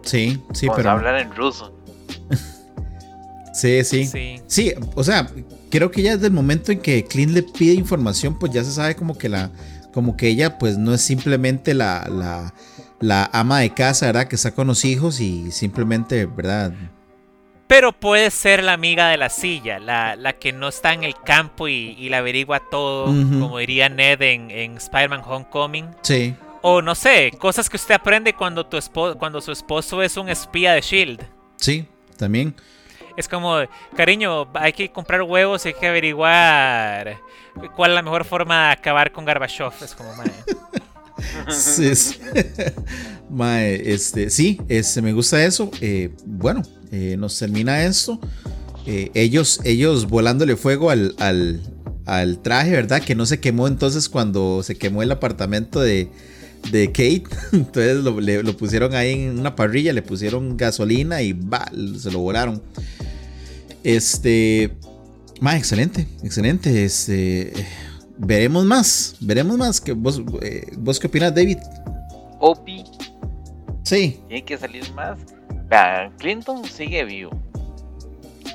[0.02, 0.90] Sí, sí, Vamos pero.
[0.90, 1.72] a hablar en ruso.
[3.58, 4.40] Sí, sí, sí.
[4.46, 4.72] Sí.
[4.94, 5.28] o sea,
[5.70, 8.72] creo que ya desde el momento en que Clint le pide información, pues ya se
[8.72, 9.50] sabe como que la.
[9.92, 12.54] Como que ella, pues no es simplemente la, la,
[13.00, 14.28] la ama de casa, ¿verdad?
[14.28, 16.72] Que está con los hijos y simplemente, ¿verdad?
[17.66, 21.14] Pero puede ser la amiga de la silla, la, la que no está en el
[21.24, 25.86] campo y, y la averigua todo, como diría Ned en, en Spider-Man Homecoming.
[26.02, 30.16] Sí, O no sé, cosas que usted aprende cuando, tu espo- cuando su esposo es
[30.16, 31.20] un espía de Shield.
[31.56, 31.86] sí,
[32.16, 32.54] también.
[33.18, 33.56] Es como,
[33.96, 37.18] cariño, hay que comprar huevos y hay que averiguar
[37.76, 39.72] cuál es la mejor forma de acabar con Gorbachev.
[39.82, 40.30] Es como, mae.
[41.50, 41.90] Sí.
[43.30, 45.68] Mae, este, sí, este, me gusta eso.
[45.80, 46.62] Eh, bueno,
[46.92, 48.20] eh, nos termina esto.
[48.86, 51.60] Eh, ellos, ellos volándole fuego al, al,
[52.06, 53.02] al traje, ¿verdad?
[53.02, 56.08] Que no se quemó entonces cuando se quemó el apartamento de,
[56.70, 57.24] de Kate.
[57.52, 62.10] Entonces lo, le- lo pusieron ahí en una parrilla, le pusieron gasolina y va, se
[62.12, 62.62] lo volaron.
[63.96, 64.76] Este.
[65.40, 66.84] Ma, excelente, excelente.
[66.84, 67.52] Este.
[68.18, 69.80] Veremos más, veremos más.
[69.80, 71.58] Que vos, eh, ¿Vos qué opinas, David?
[72.40, 72.84] Opi,
[73.82, 75.18] Sí, tiene que salir más.
[75.68, 77.30] Vean, Clinton sigue vivo.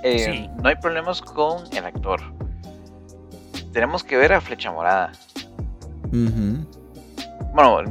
[0.03, 0.49] Eh, Sí.
[0.61, 2.21] No hay problemas con el actor.
[3.71, 5.11] Tenemos que ver a Flecha Morada.
[6.09, 6.63] ujú,
[7.55, 7.81] Bueno,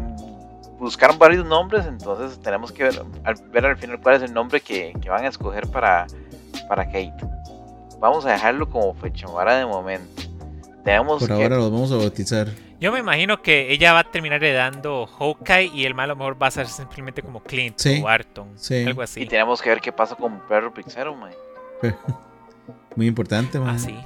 [0.78, 4.61] buscaron varios nombres, entonces tenemos que ver al, ver al final cuál es el nombre
[4.61, 6.07] que, que van a escoger para,
[6.69, 7.15] para Kate.
[8.01, 10.23] Vamos a dejarlo como Flecha Morada de momento.
[10.85, 12.49] Tenemos por que ahora los vamos a bautizar.
[12.81, 16.19] Yo me imagino que ella va a terminar heredando Hawkeye y el malo a lo
[16.19, 18.51] mejor va a ser simplemente como Clint Sí, o Barton.
[18.57, 18.85] sí.
[18.85, 19.27] Algo y así.
[19.27, 21.15] tenemos que ver qué pasa con Perro Pixero.
[22.97, 23.77] Muy importante, man.
[23.77, 23.97] Así.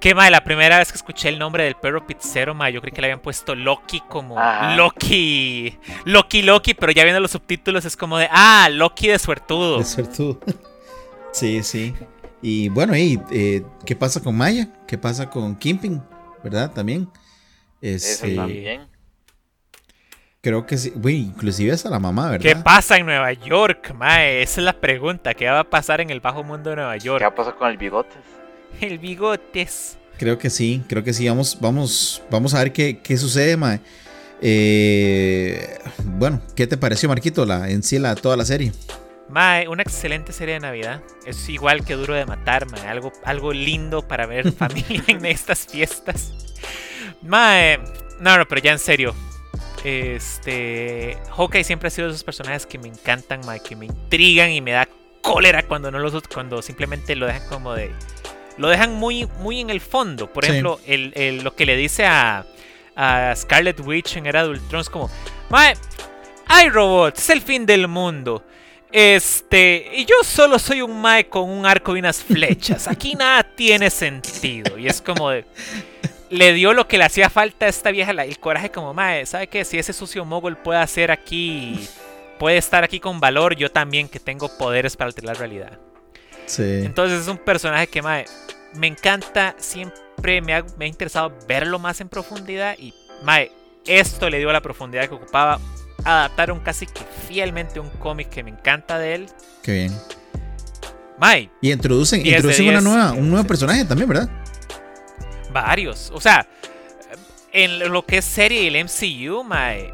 [0.00, 2.90] Qué mal, la primera vez que escuché el nombre del perro pizzero, ma, yo creí
[2.92, 4.74] que le habían puesto Loki como Ajá.
[4.74, 5.78] Loki.
[6.06, 9.78] Loki, Loki, pero ya viendo los subtítulos es como de, ah, Loki de suertudo.
[9.78, 10.40] De suertudo.
[11.32, 11.94] sí, sí.
[12.42, 14.68] Y bueno, y, eh, ¿qué pasa con Maya?
[14.86, 16.02] ¿Qué pasa con Kimping?
[16.42, 16.72] ¿Verdad?
[16.72, 17.08] También.
[17.82, 18.88] Eso Este, también.
[20.40, 20.90] creo que sí.
[20.94, 22.64] Güey, inclusive hasta la mamá, ¿Qué ¿verdad?
[22.64, 24.42] pasa en Nueva York, mae?
[24.42, 25.34] Esa es la pregunta.
[25.34, 27.22] ¿Qué va a pasar en el bajo mundo de Nueva ¿Qué York?
[27.22, 28.18] va a pasar con el bigotes?
[28.80, 29.98] El bigotes.
[30.16, 31.28] Creo que sí, creo que sí.
[31.28, 33.80] Vamos, vamos, vamos a ver qué, qué sucede, mae.
[34.40, 37.44] Eh, bueno, ¿qué te pareció, Marquito?
[37.46, 38.72] La, en sí, la, toda la serie.
[39.30, 41.02] Mae, una excelente serie de Navidad.
[41.24, 42.86] Es igual que Duro de Matar, mae.
[42.88, 46.32] Algo, algo lindo para ver familia en estas fiestas.
[47.22, 47.78] Mae,
[48.20, 49.14] no, no, pero ya en serio.
[49.84, 51.16] Este.
[51.36, 54.60] Hawkeye siempre ha sido de esos personajes que me encantan, mae, que me intrigan y
[54.60, 54.88] me da
[55.22, 57.90] cólera cuando no los cuando simplemente lo dejan como de.
[58.56, 60.30] Lo dejan muy, muy en el fondo.
[60.32, 60.50] Por Sí.
[60.50, 62.44] ejemplo, el, el- lo que le dice a,
[62.96, 65.10] a Scarlet Witch en Era de Ultron es como.
[65.50, 65.74] Mae,
[66.46, 68.44] hay robots, es el fin del mundo.
[68.92, 72.88] Este, y yo solo soy un mae con un arco y unas flechas.
[72.88, 74.76] Aquí nada tiene sentido.
[74.78, 75.44] Y es como de.
[76.30, 79.46] le dio lo que le hacía falta a esta vieja, el coraje como, mae, ¿sabe
[79.46, 79.64] qué?
[79.64, 81.88] Si ese sucio mogul puede hacer aquí,
[82.38, 85.78] puede estar aquí con valor, yo también que tengo poderes para alterar la realidad.
[86.46, 86.82] Sí.
[86.84, 88.24] Entonces es un personaje que, mae,
[88.74, 93.52] me encanta, siempre me ha, me ha interesado verlo más en profundidad y, mae,
[93.86, 95.60] esto le dio la profundidad que ocupaba.
[96.04, 99.26] Adaptaron casi que fielmente un cómic que me encanta de él.
[99.62, 99.98] Qué bien.
[101.18, 101.50] Mae.
[101.60, 104.28] Y introducen, introducen una nueva, un nuevo personaje también, ¿verdad?
[105.52, 106.10] Varios.
[106.14, 106.48] O sea,
[107.52, 109.92] en lo que es serie el MCU, mae,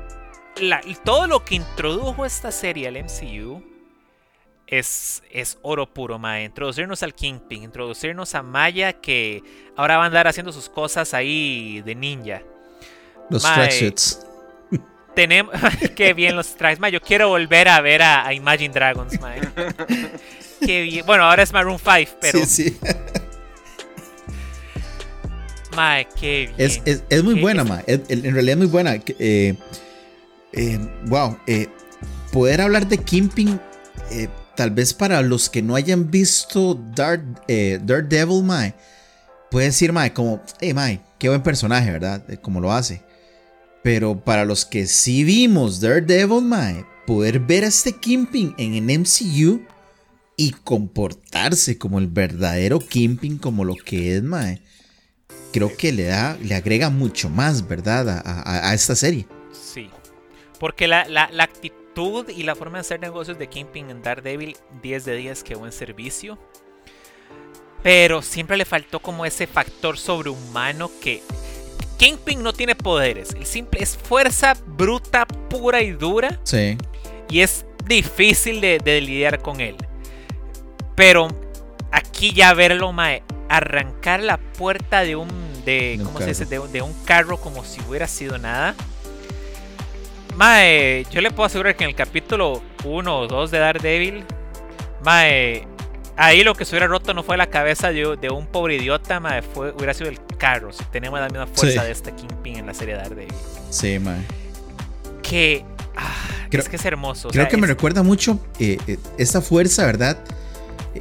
[1.04, 3.62] todo lo que introdujo esta serie al MCU
[4.66, 6.44] es, es oro puro, mae.
[6.44, 9.42] Introducirnos al Kingpin, introducirnos a Maya que
[9.76, 12.42] ahora va a andar haciendo sus cosas ahí de ninja.
[13.30, 14.24] Los tracksuits.
[15.16, 15.54] Tenemos.
[15.96, 16.78] Qué bien los tracks.
[16.78, 19.40] Mae, yo quiero volver a ver a, Imagine Dragons, mae.
[20.64, 21.06] Qué bien.
[21.06, 22.38] Bueno, ahora es Maroon 5, pero.
[22.40, 22.78] Sí, sí.
[25.74, 26.54] Mae, qué bien.
[26.56, 27.84] Es, es, es muy buena, mae.
[27.86, 28.94] en realidad es muy buena.
[28.94, 29.54] Eh,
[30.52, 31.38] eh, wow.
[31.46, 31.68] Eh,
[32.32, 33.60] poder hablar de Kingpin.
[34.54, 38.74] tal vez para los que no hayan visto Dark, Daredevil, mae.
[39.50, 42.22] Puede decir, mae, como, hey, mae, qué buen personaje, ¿verdad?
[42.40, 43.02] Como lo hace.
[43.86, 48.98] Pero para los que sí vimos Daredevil, mae, poder ver a este Kingpin en el
[48.98, 49.64] MCU
[50.36, 54.60] y comportarse como el verdadero Kingpin, como lo que es, mae,
[55.52, 58.24] creo que le da, le agrega mucho más, ¿verdad?
[58.26, 59.24] A, esta serie.
[59.52, 59.88] Sí.
[60.58, 65.04] Porque la, la, actitud y la forma de hacer negocios de Kingpin en Daredevil, 10
[65.04, 66.40] de 10, que buen servicio.
[67.84, 71.22] Pero siempre le faltó como ese factor sobrehumano que
[71.96, 73.30] Kingpin no tiene poderes.
[73.34, 76.38] El simple es fuerza bruta, pura y dura.
[76.44, 76.76] Sí.
[77.28, 79.76] Y es difícil de, lidiar con él.
[80.94, 81.28] Pero
[81.90, 85.28] aquí ya verlo, mae, arrancar la puerta de un
[85.64, 86.44] de, ¿cómo se dice?
[86.44, 88.74] De, un carro como si hubiera sido nada.
[90.36, 94.24] Mae, yo le puedo asegurar que en el capítulo 1 o 2 de Daredevil,
[95.02, 95.66] Mae,
[96.16, 99.42] Ahí lo que se hubiera roto no fue la cabeza de, un pobre idiota, mae,
[99.42, 100.72] fue, hubiera sido el carro.
[100.72, 103.34] Si tenemos la misma fuerza de este Kingpin en la serie de Daredevil.
[103.70, 104.22] Sí, mae.
[105.22, 105.64] Que.
[105.94, 106.14] Ah,
[106.50, 107.28] es que es hermoso.
[107.28, 110.18] Creo que me recuerda mucho eh, eh, esta fuerza, ¿verdad?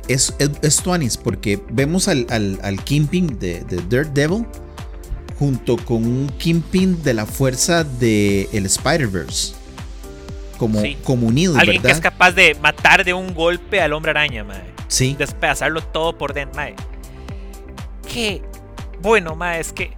[0.10, 4.46] Es, es, Tuanis, porque vemos al, al, al Kingpin de, de Daredevil
[5.40, 9.54] junto con un Kingpin de la fuerza de el Spider-Verse.
[10.58, 14.46] Como, como unidos, Alguien que es capaz de matar de un golpe al hombre araña,
[14.46, 14.75] mae.
[14.88, 15.16] Sí.
[15.18, 16.76] Despedazarlo todo por dentro, mae.
[18.12, 18.42] Qué
[19.02, 19.92] bueno, mae, es que.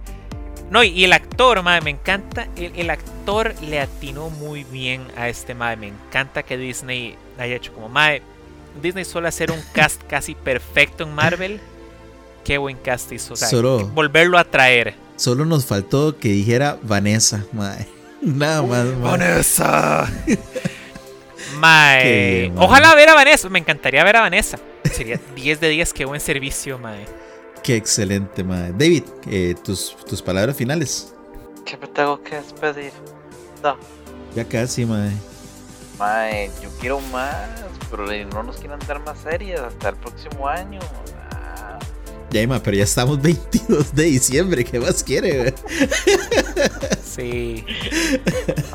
[0.70, 2.46] No, y el actor, mae, me encanta.
[2.56, 5.76] El, actor le atinó muy bien a este mae.
[5.76, 8.22] Me encanta que Disney haya hecho como mae.
[8.82, 11.60] Disney suele hacer un cast casi perfecto en Marvel.
[12.44, 13.34] Qué buen cast hizo.
[13.34, 13.48] O sea,
[13.94, 14.94] volverlo a traer.
[15.16, 17.86] Solo nos faltó que dijera Vanessa, mae.
[18.20, 18.96] Nada más, mae.
[18.96, 20.12] Vanessa.
[21.58, 22.52] mae.
[22.56, 23.48] Ojalá ver a Vanessa.
[23.48, 24.58] Me encantaría ver a Vanessa.
[24.92, 27.04] Sería 10 de 10, qué buen servicio, mae.
[27.62, 28.72] Qué excelente, mae.
[28.72, 31.14] David, eh, tus, tus palabras finales.
[31.64, 32.92] ¿Qué me tengo que despedir?
[33.62, 33.76] No.
[34.34, 35.12] Ya casi, mae.
[35.98, 37.48] Mae, yo quiero más,
[37.90, 40.78] pero no nos quieren dar más series hasta el próximo año.
[41.32, 41.78] Ah.
[42.30, 45.54] Ya, mae, pero ya estamos 22 de diciembre, ¿qué más quiere?
[47.04, 47.64] sí.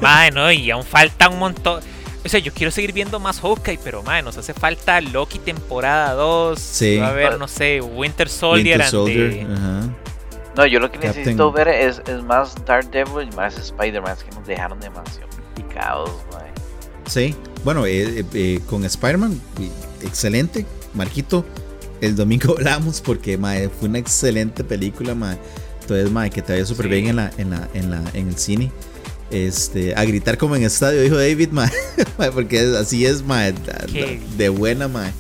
[0.02, 1.82] Mae, no, y aún falta un montón.
[2.26, 6.14] O sea, yo quiero seguir viendo más Hawkeye, pero madre, nos hace falta Loki temporada
[6.14, 6.58] 2.
[6.60, 6.98] Sí.
[6.98, 8.80] Va a haber, no sé, Winter Soldier.
[8.80, 9.48] Winter Soldier.
[10.56, 14.48] No, yo lo que necesito ver es, es más Daredevil y más Spider-Man, que nos
[14.48, 16.52] dejaron demasiado picados, madre.
[17.08, 19.42] Sí, bueno, eh, eh, eh, con Spider-Man,
[20.04, 20.66] excelente.
[20.94, 21.44] Marquito,
[22.00, 25.40] el domingo hablamos porque madre, fue una excelente película, madre.
[25.82, 28.38] Entonces, madre, que te vaya súper bien en, la, en, la, en, la, en el
[28.38, 28.72] cine
[29.34, 31.50] este, a gritar como en estadio, dijo David,
[32.34, 33.24] porque así es,
[34.38, 35.12] de buena, ma.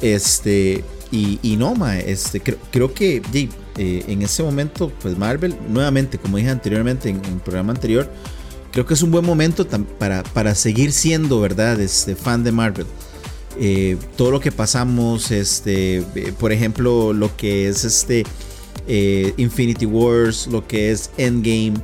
[0.00, 3.20] Este, y, no, ma, este, creo, que
[3.76, 8.10] eh, en ese momento, pues Marvel, nuevamente, como dije anteriormente en, el programa anterior,
[8.72, 9.66] creo que es un buen momento
[9.98, 11.78] para, para seguir siendo, ¿verdad?
[11.78, 12.86] Este, fan de Marvel.
[13.60, 18.24] Eh, todo lo que pasamos, este, eh, por ejemplo, lo que es este
[19.36, 21.74] Infinity Wars, lo que es Endgame,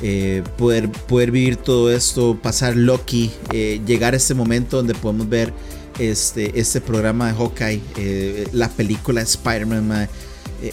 [0.00, 5.28] eh, poder, poder vivir todo esto, pasar Loki, eh, llegar a este momento donde podemos
[5.28, 5.52] ver
[5.98, 10.08] este, este programa de Hawkeye, eh, la película de Spider-Man,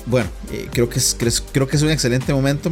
[0.06, 0.30] bueno,
[0.72, 1.16] creo, que es,
[1.52, 2.70] creo, que es un excelente momento,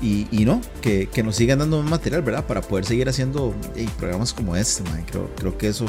[0.00, 2.46] Y, no, que, nos sigan dando más material, ¿verdad?
[2.46, 3.54] Para poder seguir haciendo
[3.98, 5.86] programas como este, Creo, creo que eso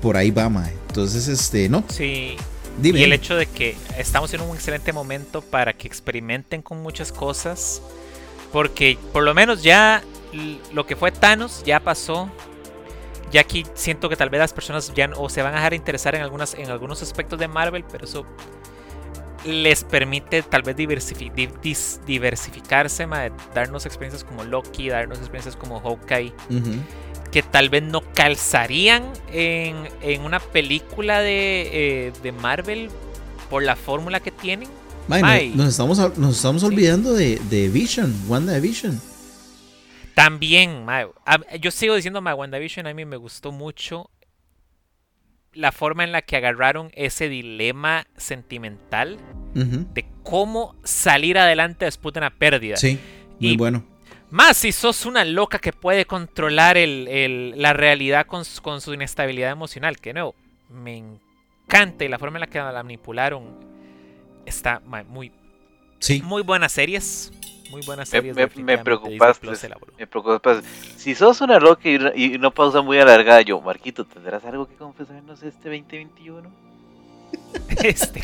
[0.00, 0.50] por ahí va,
[0.88, 1.84] Entonces, este, ¿no?
[1.88, 2.36] Sí.
[2.80, 3.00] Dime.
[3.00, 7.10] Y el hecho de que estamos en un excelente momento para que experimenten con muchas
[7.10, 7.80] cosas.
[8.56, 10.02] Porque por lo menos ya
[10.72, 12.30] lo que fue Thanos ya pasó.
[13.30, 15.72] Ya aquí siento que tal vez las personas ya no- o se van a dejar
[15.72, 18.24] de interesar en, algunas, en algunos aspectos de Marvel, pero eso
[19.44, 21.30] les permite tal vez diversifi-
[22.06, 23.06] diversificarse,
[23.54, 26.32] darnos experiencias como Loki, darnos experiencias como Hawkeye
[27.30, 32.88] que tal vez no calzarían en, en una película de, eh, de Marvel
[33.50, 34.70] por la fórmula que tienen.
[35.08, 36.68] Nos, estamos, nos estamos Sí.
[36.68, 39.00] olvidando de, de Vision, Wanda Vision.
[40.14, 44.10] También, mae, a- yo sigo diciendo, mae, WandaVision a mí me gustó mucho
[45.52, 49.18] la forma en la que agarraron ese dilema sentimental
[49.54, 52.76] de cómo salir adelante después de una pérdida.
[52.76, 52.98] Sí,
[53.40, 53.84] muy Y- bueno.
[54.30, 58.92] Más si sos una loca que puede controlar el- el- la realidad con, con su
[58.92, 59.98] inestabilidad emocional.
[59.98, 60.34] Que no,
[60.68, 60.96] me
[61.66, 63.75] encanta y la forma en la que la manipularon
[64.46, 65.30] está muy,
[65.98, 67.32] Sí, muy buenas series.
[67.70, 68.36] Muy buenas Me, series.
[68.36, 69.92] me, preocupas, elaboró.
[69.98, 70.62] me preocupas.
[70.96, 74.68] Si sos una loca y una, y una pausa muy alargada, yo, Marquito, ¿tendrás algo
[74.68, 76.48] que confesarnos este 2021?
[77.82, 78.22] Este,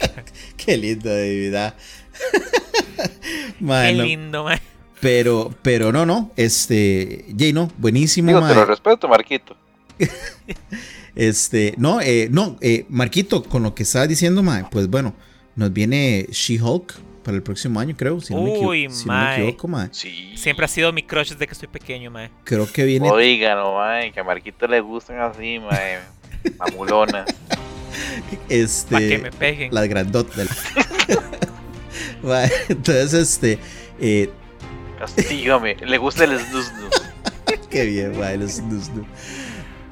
[0.56, 1.74] qué lindo de vida.
[2.96, 4.60] qué Mae, no, lindo, ma.
[5.00, 6.30] pero, pero no, no.
[6.36, 8.28] Este, Jay, no, buenísimo.
[8.28, 9.56] Digo, te lo respeto, Marquito.
[11.14, 15.14] Este, no, eh, no, eh, Marquito, con lo que estaba diciendo, mae, pues bueno,
[15.56, 16.94] nos viene She-Hulk
[17.24, 18.20] para el próximo año, creo.
[18.20, 19.42] Si no me, Uy, si no me mae.
[19.42, 19.88] equivoco, mae.
[19.92, 20.32] Sí.
[20.36, 22.28] Siempre ha sido mi crush desde que estoy pequeño, ma.
[22.44, 23.10] Creo que viene.
[23.10, 25.98] Oigan, no, mae, que a Marquito le gustan así, mae.
[26.58, 27.24] Mamulona.
[27.24, 27.60] Para
[28.48, 29.08] Este.
[29.08, 29.72] que me peguen.
[29.74, 30.48] Las grandotas.
[32.22, 33.58] Mae, Entonces, este.
[34.00, 34.30] eh,
[34.98, 35.76] Castígame.
[35.76, 36.88] Le gusta el snusnu.
[37.70, 38.90] Qué bien, mae, los snus,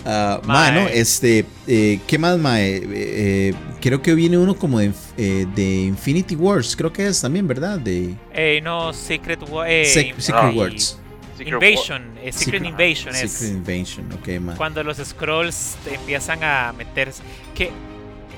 [0.04, 0.10] no.
[0.10, 0.72] Ah, Mae.
[0.72, 2.76] mae, no, este, eh, ¿qué más, mae?
[2.76, 7.20] Eh, eh, creo que viene uno como de, eh, de Infinity Wars, creo que es
[7.20, 7.78] también, ¿verdad?
[7.78, 9.68] De Eh, no, Secret War.
[9.70, 10.98] eh, Sec- Secret Wars.
[11.38, 12.02] Invasion.
[12.22, 13.30] eh, Secret, Secret- Invasion es.
[13.32, 14.56] Secret Invasion, ok, mae.
[14.56, 17.22] cuando los scrolls te empiezan a meterse.
[17.54, 17.70] Que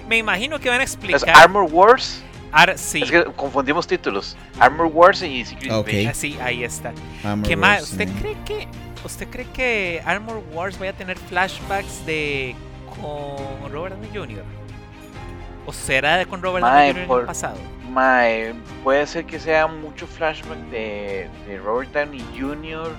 [0.08, 1.30] me imagino que van a ¿Es explicar.
[1.36, 2.22] Armor Wars?
[2.52, 4.36] Ar- sí, Es que confundimos títulos.
[4.58, 5.88] Armor Wars y Secret Ok.
[5.88, 6.10] Invasion.
[6.10, 6.92] así, ahí está.
[7.24, 7.82] Armor ¿Qué más?
[7.90, 8.68] ¿Usted cree que
[9.04, 12.54] usted cree que Armor Wars vaya a tener flashbacks de
[13.00, 14.44] con Robert Downey Jr.
[15.66, 17.02] ¿O será de con Robert Downey Jr.
[17.04, 17.56] en el pasado?
[17.90, 22.90] Mae, puede ser que sea mucho flashback de, de Robert Downey Jr.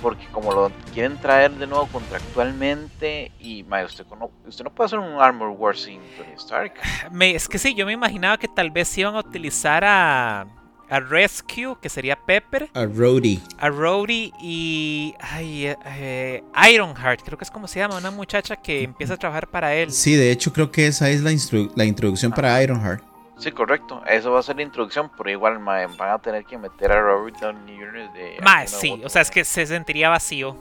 [0.00, 4.86] Porque como lo quieren traer de nuevo contractualmente y mae, usted, cono- usted no puede
[4.86, 6.74] hacer un Armor Wars sin Tony Stark.
[7.10, 10.46] Me- es que sí, yo me imaginaba que tal vez iban a utilizar a,
[10.90, 13.42] a Rescue, que sería Pepper, A Rhodey.
[13.58, 18.56] a Rhodey y ay, eh, eh, Ironheart, creo que es como se llama, una muchacha
[18.56, 19.92] que empieza a trabajar para él.
[19.92, 23.02] Sí, de hecho creo que esa es la, instru- la introducción para Ironheart.
[23.38, 24.02] Sí, correcto.
[24.08, 27.00] Eso va a ser la introducción, pero igual mae, van a tener que meter a
[27.00, 28.12] Robert Downey Jr.
[28.12, 28.36] de.
[28.42, 30.56] Más, sí, o sea, es que se sentiría vacío.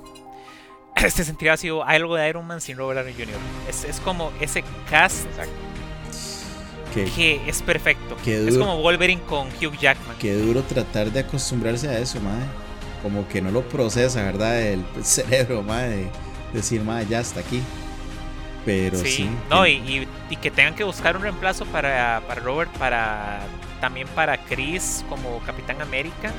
[0.95, 3.39] se sentiría vacío algo de Iron Man sin Robert Downey Jr.
[3.67, 5.51] Es, es como ese cast Exacto.
[6.93, 8.15] Que, que es perfecto.
[8.25, 10.15] Es como Wolverine con Hugh Jackman.
[10.19, 12.43] qué duro tratar de acostumbrarse a eso, mae.
[13.03, 14.59] Como que no lo procesa, ¿verdad?
[14.61, 15.89] El cerebro, mae.
[15.89, 16.09] de
[16.53, 17.61] Decir, mae, ya está aquí.
[18.65, 19.05] Pero sí.
[19.09, 22.71] Sí, no, que- y, y- y que tengan que buscar un reemplazo para, para Robert,
[22.77, 23.39] para
[23.79, 26.31] también para Chris como Capitán América.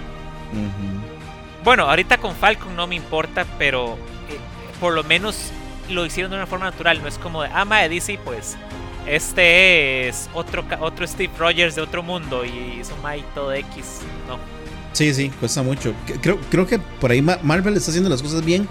[0.53, 1.63] Ujú.
[1.65, 3.95] Bueno, ahorita con Falcon no me importa, pero
[4.29, 4.39] eh,
[4.81, 5.51] por lo menos
[5.89, 7.01] lo hicieron de una forma natural.
[7.01, 8.57] No es como de, ah, mae, DC, pues
[9.09, 14.01] este es otro, otro Steve Rogers de otro mundo y es un todo X.
[14.29, 14.39] No.
[14.93, 15.95] Sí, sí, cuesta mucho.
[16.23, 18.69] Creo, creo que por ahí Ma- Marvel está haciendo las cosas bien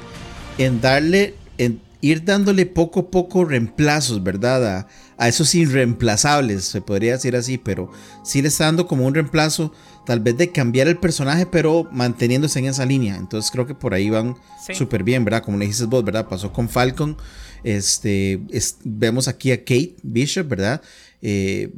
[0.58, 4.78] en darle, en ir dándole poco a poco reemplazos, ¿verdad?
[4.78, 7.92] A, a esos irreemplazables, se podría decir así, pero
[8.24, 9.74] sí le está dando como un reemplazo,
[10.08, 13.18] tal vez de cambiar el personaje, pero manteniéndose en esa línea.
[13.18, 14.36] Entonces creo que por ahí van
[14.66, 14.74] Sí.
[14.74, 15.44] súper bien, ¿verdad?
[15.44, 16.28] Como le dijiste vos, ¿verdad?
[16.28, 17.18] Pasó con Falcon.
[17.64, 20.82] Este, es- vemos aquí a Kate Bishop, ¿verdad?
[21.22, 21.72] Eh,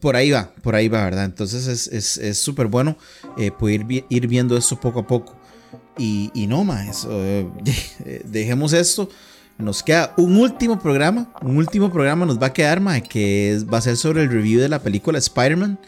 [0.00, 1.24] por ahí va, por ahí va, ¿verdad?
[1.24, 2.96] Entonces es- es es súper bueno
[3.36, 5.36] eh, poder vi- ir viendo esto poco a poco.
[5.98, 7.46] Y, y no más, eh,
[8.24, 9.08] dejemos esto.
[9.58, 11.32] Nos queda un último programa.
[11.42, 14.30] Un último programa nos va a quedar, mae, que es- va a ser sobre el
[14.30, 15.78] review de la película Spider-Man.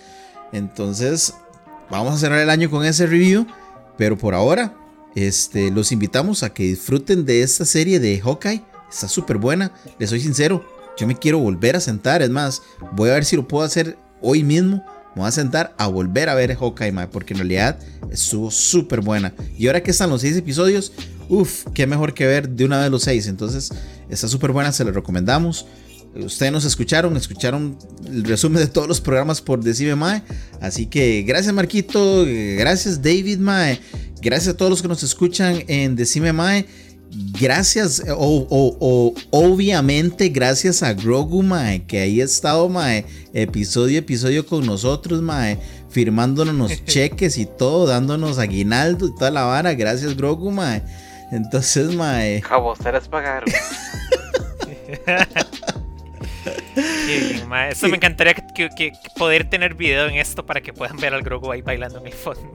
[0.52, 1.34] Entonces,
[1.98, 3.46] vamos a cerrar el año con ese review.
[3.96, 4.74] Pero por ahora,
[5.14, 8.64] este, los invitamos a que disfruten de esta serie de Hawkeye.
[8.90, 9.72] Está súper buena.
[9.98, 10.64] Les soy sincero,
[10.98, 12.22] yo me quiero volver a sentar.
[12.22, 14.84] Es más, voy a ver si lo puedo hacer hoy mismo.
[15.14, 17.78] Me voy a sentar a volver a ver Hawkeye, mae, porque en realidad
[18.10, 19.32] estuvo súper buena.
[19.56, 20.92] Y ahora que están los seis episodios,
[21.28, 23.28] uff, qué mejor que ver de una vez los seis.
[23.28, 23.70] Entonces,
[24.08, 25.66] está súper buena, se la recomendamos.
[26.16, 30.22] Ustedes nos escucharon, escucharon el resumen de todos los programas por Decime Mae.
[30.60, 32.24] Así que gracias Marquito,
[32.56, 33.80] gracias David Mae,
[34.20, 36.66] gracias a todos los que nos escuchan en Decime Mae.
[37.40, 44.66] Gracias, o, obviamente gracias a Grogu Mae, que ahí ha estado Mae, episodio episodio con
[44.66, 45.58] nosotros Mae,
[45.90, 49.74] firmándonos los cheques y todo, dándonos aguinaldo y toda la vara.
[49.74, 50.82] Gracias Grogu Mae.
[51.30, 52.42] Entonces Mae.
[52.42, 53.48] Jaboseras pagaron.
[57.70, 61.50] Eso me encantaría que, poder tener video en esto para que puedan ver al Grogu
[61.50, 62.42] ahí bailando en el fondo.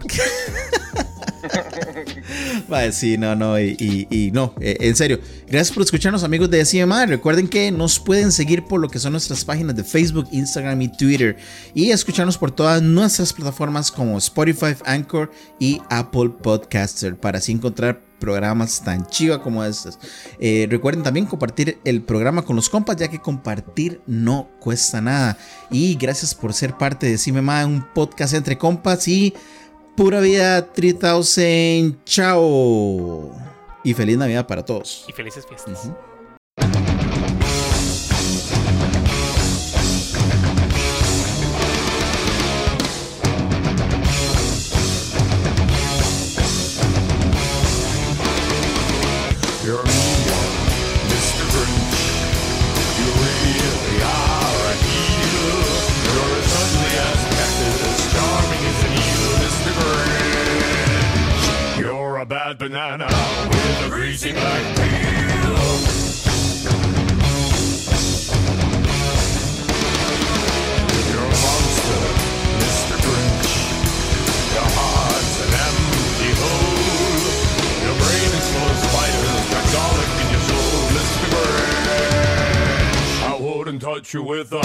[2.68, 5.20] Vale, sí, no, no, y, no, eh, en serio.
[5.48, 7.06] Gracias por escucharnos, amigos de CMA.
[7.06, 10.90] Recuerden que nos pueden seguir por lo que son nuestras páginas de Facebook, Instagram y
[10.90, 11.38] Twitter.
[11.74, 18.09] Y escucharnos por todas nuestras plataformas como Spotify, Anchor y Apple Podcaster para así encontrar
[18.20, 19.98] programas tan chiva como estos.
[20.40, 25.38] Eh, recuerden también compartir el programa con los compas, ya que compartir no cuesta nada.
[25.72, 29.34] Y gracias por ser parte de Cimema, un podcast entre compas y
[29.96, 32.00] pura vida 3000.
[32.06, 33.32] Chao.
[33.84, 35.06] Y feliz Navidad para todos.
[35.08, 35.90] Y felices fiestas.
[84.14, 84.59] You with